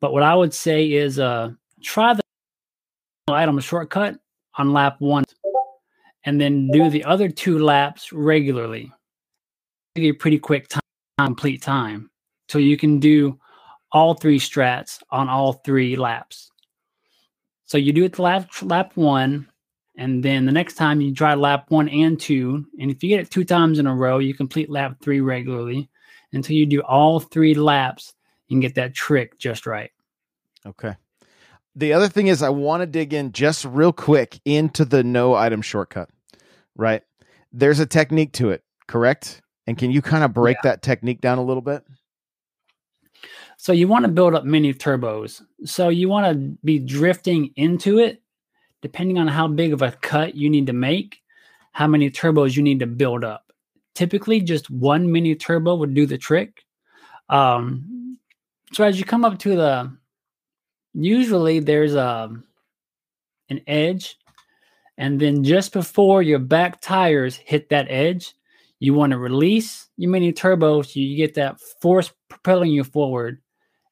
But 0.00 0.12
what 0.12 0.22
I 0.22 0.34
would 0.34 0.54
say 0.54 0.92
is, 0.92 1.18
uh, 1.18 1.50
try 1.82 2.14
the 2.14 2.22
item 3.28 3.58
shortcut 3.60 4.18
on 4.56 4.72
lap 4.72 4.96
one, 5.00 5.24
and 6.24 6.40
then 6.40 6.70
do 6.70 6.90
the 6.90 7.04
other 7.04 7.28
two 7.28 7.58
laps 7.58 8.12
regularly. 8.12 8.92
Get 9.96 10.10
a 10.10 10.12
pretty 10.12 10.38
quick 10.38 10.68
time, 10.68 10.82
complete 11.18 11.62
time, 11.62 12.10
so 12.48 12.58
you 12.58 12.76
can 12.76 13.00
do 13.00 13.38
all 13.92 14.14
three 14.14 14.38
strats 14.38 15.00
on 15.10 15.28
all 15.28 15.54
three 15.54 15.96
laps. 15.96 16.50
So 17.64 17.78
you 17.78 17.92
do 17.92 18.04
it 18.04 18.18
lap 18.18 18.48
lap 18.62 18.92
one, 18.94 19.48
and 19.98 20.22
then 20.22 20.46
the 20.46 20.52
next 20.52 20.74
time 20.74 21.00
you 21.00 21.12
try 21.12 21.34
lap 21.34 21.66
one 21.70 21.88
and 21.88 22.18
two, 22.18 22.64
and 22.78 22.88
if 22.88 23.02
you 23.02 23.08
get 23.08 23.18
it 23.20 23.30
two 23.30 23.44
times 23.44 23.80
in 23.80 23.86
a 23.88 23.94
row, 23.94 24.18
you 24.18 24.32
complete 24.32 24.70
lap 24.70 24.96
three 25.02 25.20
regularly 25.20 25.90
until 26.32 26.54
you 26.54 26.66
do 26.66 26.80
all 26.82 27.18
three 27.18 27.52
laps 27.52 28.14
and 28.48 28.62
get 28.62 28.76
that 28.76 28.94
trick 28.94 29.36
just 29.38 29.66
right. 29.66 29.90
Okay. 30.64 30.94
The 31.74 31.92
other 31.92 32.08
thing 32.08 32.28
is, 32.28 32.42
I 32.42 32.48
want 32.48 32.80
to 32.80 32.86
dig 32.86 33.12
in 33.12 33.32
just 33.32 33.64
real 33.64 33.92
quick 33.92 34.40
into 34.44 34.84
the 34.84 35.02
no 35.02 35.34
item 35.34 35.62
shortcut, 35.62 36.08
right? 36.76 37.02
There's 37.52 37.80
a 37.80 37.86
technique 37.86 38.32
to 38.34 38.50
it, 38.50 38.62
correct? 38.86 39.42
And 39.66 39.76
can 39.76 39.90
you 39.90 40.00
kind 40.00 40.22
of 40.22 40.32
break 40.32 40.58
that 40.62 40.82
technique 40.82 41.20
down 41.20 41.38
a 41.38 41.44
little 41.44 41.60
bit? 41.60 41.84
So 43.56 43.72
you 43.72 43.88
want 43.88 44.04
to 44.04 44.10
build 44.10 44.36
up 44.36 44.44
mini 44.44 44.72
turbos. 44.72 45.42
So 45.64 45.88
you 45.88 46.08
want 46.08 46.32
to 46.32 46.56
be 46.64 46.78
drifting 46.78 47.50
into 47.56 47.98
it, 47.98 48.22
depending 48.82 49.18
on 49.18 49.28
how 49.28 49.48
big 49.48 49.72
of 49.72 49.82
a 49.82 49.92
cut 49.92 50.34
you 50.34 50.48
need 50.48 50.66
to 50.66 50.72
make, 50.72 51.22
how 51.72 51.86
many 51.86 52.10
turbos 52.10 52.56
you 52.56 52.62
need 52.62 52.80
to 52.80 52.86
build 52.86 53.24
up. 53.24 53.52
Typically, 53.94 54.40
just 54.40 54.70
one 54.70 55.10
mini 55.10 55.34
turbo 55.34 55.74
would 55.74 55.94
do 55.94 56.06
the 56.06 56.18
trick. 56.18 56.64
Um, 57.28 58.18
so 58.72 58.84
as 58.84 58.98
you 58.98 59.04
come 59.04 59.24
up 59.24 59.38
to 59.40 59.56
the, 59.56 59.96
usually 60.94 61.60
there's 61.60 61.94
a 61.94 62.30
an 63.50 63.60
edge, 63.66 64.16
And 64.98 65.20
then 65.20 65.44
just 65.44 65.72
before 65.72 66.22
your 66.22 66.40
back 66.40 66.80
tires 66.80 67.36
hit 67.36 67.68
that 67.70 67.86
edge, 67.88 68.34
you 68.80 68.94
want 68.94 69.12
to 69.12 69.18
release 69.18 69.88
your 69.96 70.10
mini 70.10 70.32
turbo 70.32 70.82
so 70.82 70.98
you 71.00 71.16
get 71.16 71.34
that 71.34 71.60
force 71.80 72.12
propelling 72.28 72.72
you 72.72 72.84
forward. 72.84 73.40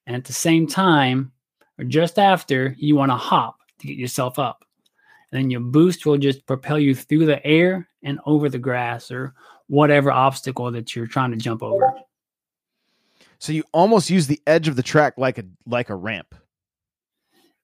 And 0.06 0.16
at 0.16 0.24
the 0.24 0.32
same 0.32 0.66
time, 0.66 1.32
or 1.78 1.84
just 1.84 2.18
after, 2.18 2.74
you 2.78 2.96
want 2.96 3.10
to 3.10 3.16
hop 3.16 3.56
to 3.78 3.86
get 3.86 3.96
yourself 3.96 4.38
up. 4.38 4.64
And 5.30 5.40
then 5.40 5.50
your 5.50 5.60
boost 5.60 6.06
will 6.06 6.18
just 6.18 6.46
propel 6.46 6.78
you 6.78 6.94
through 6.94 7.26
the 7.26 7.44
air 7.44 7.88
and 8.02 8.20
over 8.26 8.48
the 8.48 8.58
grass 8.58 9.10
or 9.10 9.34
whatever 9.66 10.12
obstacle 10.12 10.70
that 10.70 10.94
you're 10.94 11.06
trying 11.06 11.32
to 11.32 11.36
jump 11.36 11.62
over. 11.62 11.92
So 13.38 13.52
you 13.52 13.64
almost 13.72 14.10
use 14.10 14.26
the 14.26 14.40
edge 14.46 14.68
of 14.68 14.76
the 14.76 14.82
track 14.82 15.14
like 15.16 15.38
a 15.38 15.44
like 15.66 15.90
a 15.90 15.94
ramp. 15.94 16.34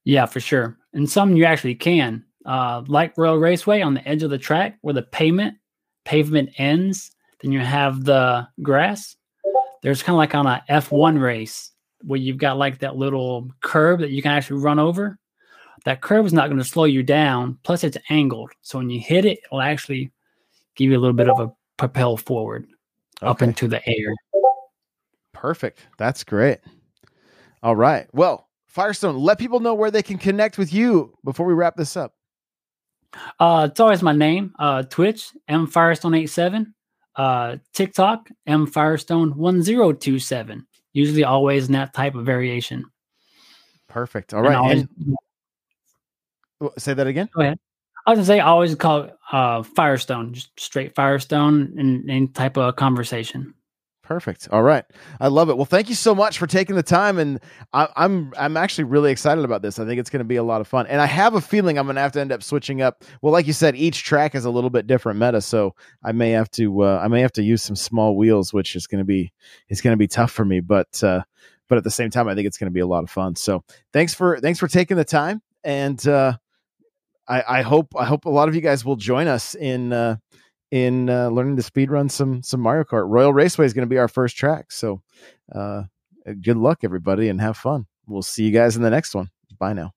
Yeah, 0.05 0.27
for 0.27 0.41
sure. 0.41 0.77
And 0.93 1.09
some 1.09 1.37
you 1.37 1.45
actually 1.45 1.77
can. 1.77 2.25
Uh, 2.45 2.83
like 2.89 3.17
Royal 3.17 3.39
Raceway 3.39 3.83
on 3.83 3.95
the 3.95 4.07
edge 4.07 4.25
of 4.25 4.31
the 4.31 4.39
track 4.39 4.77
where 4.81 4.95
the 4.95 5.03
pavement 5.03 5.57
pavement 6.05 6.51
ends, 6.59 7.13
then 7.41 7.53
you 7.53 7.61
have 7.61 8.05
the 8.05 8.49
grass. 8.63 9.17
There's 9.83 10.03
kind 10.03 10.15
of 10.15 10.19
like 10.19 10.35
on 10.35 10.47
a 10.47 10.63
F1 10.69 11.21
race 11.21 11.71
where 12.03 12.19
you've 12.19 12.39
got 12.39 12.59
like 12.59 12.79
that 12.81 12.97
little 12.97 13.49
curb 13.61 14.01
that 14.01 14.11
you 14.11 14.23
can 14.23 14.33
actually 14.33 14.61
run 14.61 14.79
over. 14.79 15.19
That 15.85 16.01
curve 16.01 16.27
is 16.27 16.33
not 16.33 16.49
going 16.49 16.59
to 16.59 16.65
slow 16.65 16.85
you 16.85 17.03
down. 17.03 17.59
Plus, 17.63 17.85
it's 17.85 17.99
angled. 18.09 18.53
So 18.63 18.79
when 18.79 18.91
you 18.91 19.01
hit 19.01 19.25
it, 19.25 19.41
it'll 19.45 19.61
actually 19.61 20.13
give 20.77 20.91
you 20.91 20.99
a 20.99 21.01
little 21.01 21.17
bit 21.17 21.29
of 21.29 21.41
a 21.41 21.53
propel 21.77 22.17
forward 22.17 22.67
okay. 23.21 23.29
up 23.29 23.43
into 23.43 23.69
the 23.69 23.87
air. 23.89 24.15
Perfect. 25.33 25.81
That's 25.99 26.23
great. 26.25 26.59
All 27.63 27.77
right. 27.77 28.09
Well, 28.13 28.49
Firestone, 28.67 29.17
let 29.17 29.39
people 29.39 29.61
know 29.61 29.75
where 29.75 29.91
they 29.91 30.03
can 30.03 30.19
connect 30.19 30.57
with 30.57 30.73
you 30.73 31.15
before 31.25 31.47
we 31.47 31.55
wrap 31.55 31.77
this 31.77 31.97
up. 31.97 32.15
Uh, 33.39 33.69
it's 33.71 33.81
always 33.81 34.03
my 34.03 34.13
name. 34.13 34.55
Uh, 34.59 34.83
Twitch, 34.85 35.31
M 35.49 35.67
Firestone 35.67 36.15
87. 36.15 36.75
Uh, 37.15 37.57
TikTok, 37.75 38.31
M 38.47 38.67
Firestone 38.67 39.37
1027. 39.37 40.67
Usually 40.95 41.25
always 41.25 41.67
in 41.67 41.73
that 41.73 41.93
type 41.93 42.15
of 42.15 42.25
variation. 42.25 42.85
Perfect. 43.89 44.33
All 44.33 44.43
right. 44.43 44.57
Always, 44.57 44.81
and, 44.81 45.17
say 46.79 46.95
that 46.95 47.07
again. 47.07 47.29
Go 47.35 47.43
ahead. 47.43 47.59
I 48.07 48.11
was 48.11 48.19
gonna 48.19 48.27
say 48.27 48.41
I 48.41 48.47
always 48.47 48.75
call 48.75 49.03
it 49.03 49.17
uh, 49.31 49.63
Firestone, 49.63 50.35
just 50.35 50.59
straight 50.59 50.95
Firestone 50.95 51.75
in 51.79 52.11
any 52.11 52.27
type 52.29 52.57
of 52.57 52.77
conversation. 52.77 53.55
Perfect. 54.03 54.49
All 54.51 54.65
right, 54.65 54.85
I 55.21 55.29
love 55.29 55.49
it. 55.49 55.57
Well, 55.57 55.65
thank 55.65 55.89
you 55.89 55.95
so 55.95 56.13
much 56.13 56.37
for 56.37 56.49
taking 56.49 56.75
the 56.75 56.83
time, 56.83 57.19
and 57.19 57.39
I, 57.73 57.89
I'm 57.95 58.33
I'm 58.37 58.57
actually 58.57 58.85
really 58.85 59.13
excited 59.13 59.45
about 59.45 59.63
this. 59.63 59.79
I 59.79 59.87
think 59.87 60.01
it's 60.01 60.11
going 60.11 60.21
to 60.21 60.25
be 60.25 60.37
a 60.37 60.43
lot 60.43 60.61
of 60.61 60.67
fun, 60.67 60.89
and 60.89 61.01
I 61.01 61.07
have 61.07 61.35
a 61.35 61.41
feeling 61.41 61.79
I'm 61.79 61.87
going 61.87 61.95
to 61.95 62.03
have 62.03 62.13
to 62.13 62.21
end 62.21 62.33
up 62.33 62.43
switching 62.43 62.83
up. 62.83 63.05
Well, 63.23 63.33
like 63.33 63.47
you 63.47 63.53
said, 63.53 63.77
each 63.77 64.03
track 64.03 64.35
is 64.35 64.45
a 64.45 64.51
little 64.51 64.71
bit 64.71 64.89
different 64.89 65.21
meta, 65.21 65.41
so 65.41 65.77
I 66.03 66.11
may 66.11 66.31
have 66.31 66.51
to 66.53 66.83
uh, 66.83 67.01
I 67.03 67.07
may 67.07 67.21
have 67.21 67.33
to 67.33 67.45
use 67.45 67.63
some 67.63 67.77
small 67.77 68.17
wheels, 68.17 68.53
which 68.53 68.75
is 68.75 68.89
going 68.89 68.99
to 68.99 69.05
be 69.05 69.33
it's 69.69 69.81
going 69.81 69.93
to 69.93 69.99
be 69.99 70.09
tough 70.09 70.33
for 70.33 70.45
me, 70.45 70.59
but 70.59 71.03
uh, 71.05 71.23
but 71.69 71.79
at 71.79 71.85
the 71.85 71.91
same 71.91 72.11
time, 72.11 72.27
I 72.27 72.35
think 72.35 72.49
it's 72.49 72.59
going 72.59 72.71
to 72.71 72.75
be 72.75 72.81
a 72.81 72.87
lot 72.87 73.05
of 73.05 73.11
fun. 73.11 73.37
So 73.37 73.63
thanks 73.93 74.15
for 74.15 74.41
thanks 74.41 74.59
for 74.59 74.67
taking 74.67 74.97
the 74.97 75.05
time, 75.05 75.43
and 75.63 76.05
uh, 76.09 76.37
I, 77.29 77.59
I 77.59 77.63
hope 77.63 77.89
I 77.97 78.05
hope 78.05 78.25
a 78.25 78.31
lot 78.31 78.49
of 78.49 78.55
you 78.55 78.61
guys 78.61 78.85
will 78.85 78.97
join 78.97 79.29
us 79.29 79.55
in 79.55 79.93
uh, 79.93 80.17
in 80.71 81.09
uh, 81.09 81.29
learning 81.29 81.57
to 81.57 81.63
speed 81.63 81.91
run 81.91 82.09
some 82.09 82.43
some 82.43 82.61
Mario 82.61 82.85
Kart. 82.85 83.09
Royal 83.09 83.33
Raceway 83.33 83.67
is 83.67 83.73
going 83.73 83.87
to 83.87 83.91
be 83.91 83.99
our 83.99 84.09
first 84.09 84.37
track, 84.37 84.73
so 84.73 85.03
uh, 85.55 85.85
good 86.43 86.57
luck 86.57 86.81
everybody 86.83 87.29
and 87.29 87.41
have 87.41 87.57
fun. 87.57 87.87
We'll 88.07 88.23
see 88.23 88.45
you 88.45 88.53
guys 88.53 88.77
in 88.77 88.83
the 88.83 88.91
next 88.91 89.15
one. 89.15 89.29
Bye 89.59 89.75
now. 89.75 89.93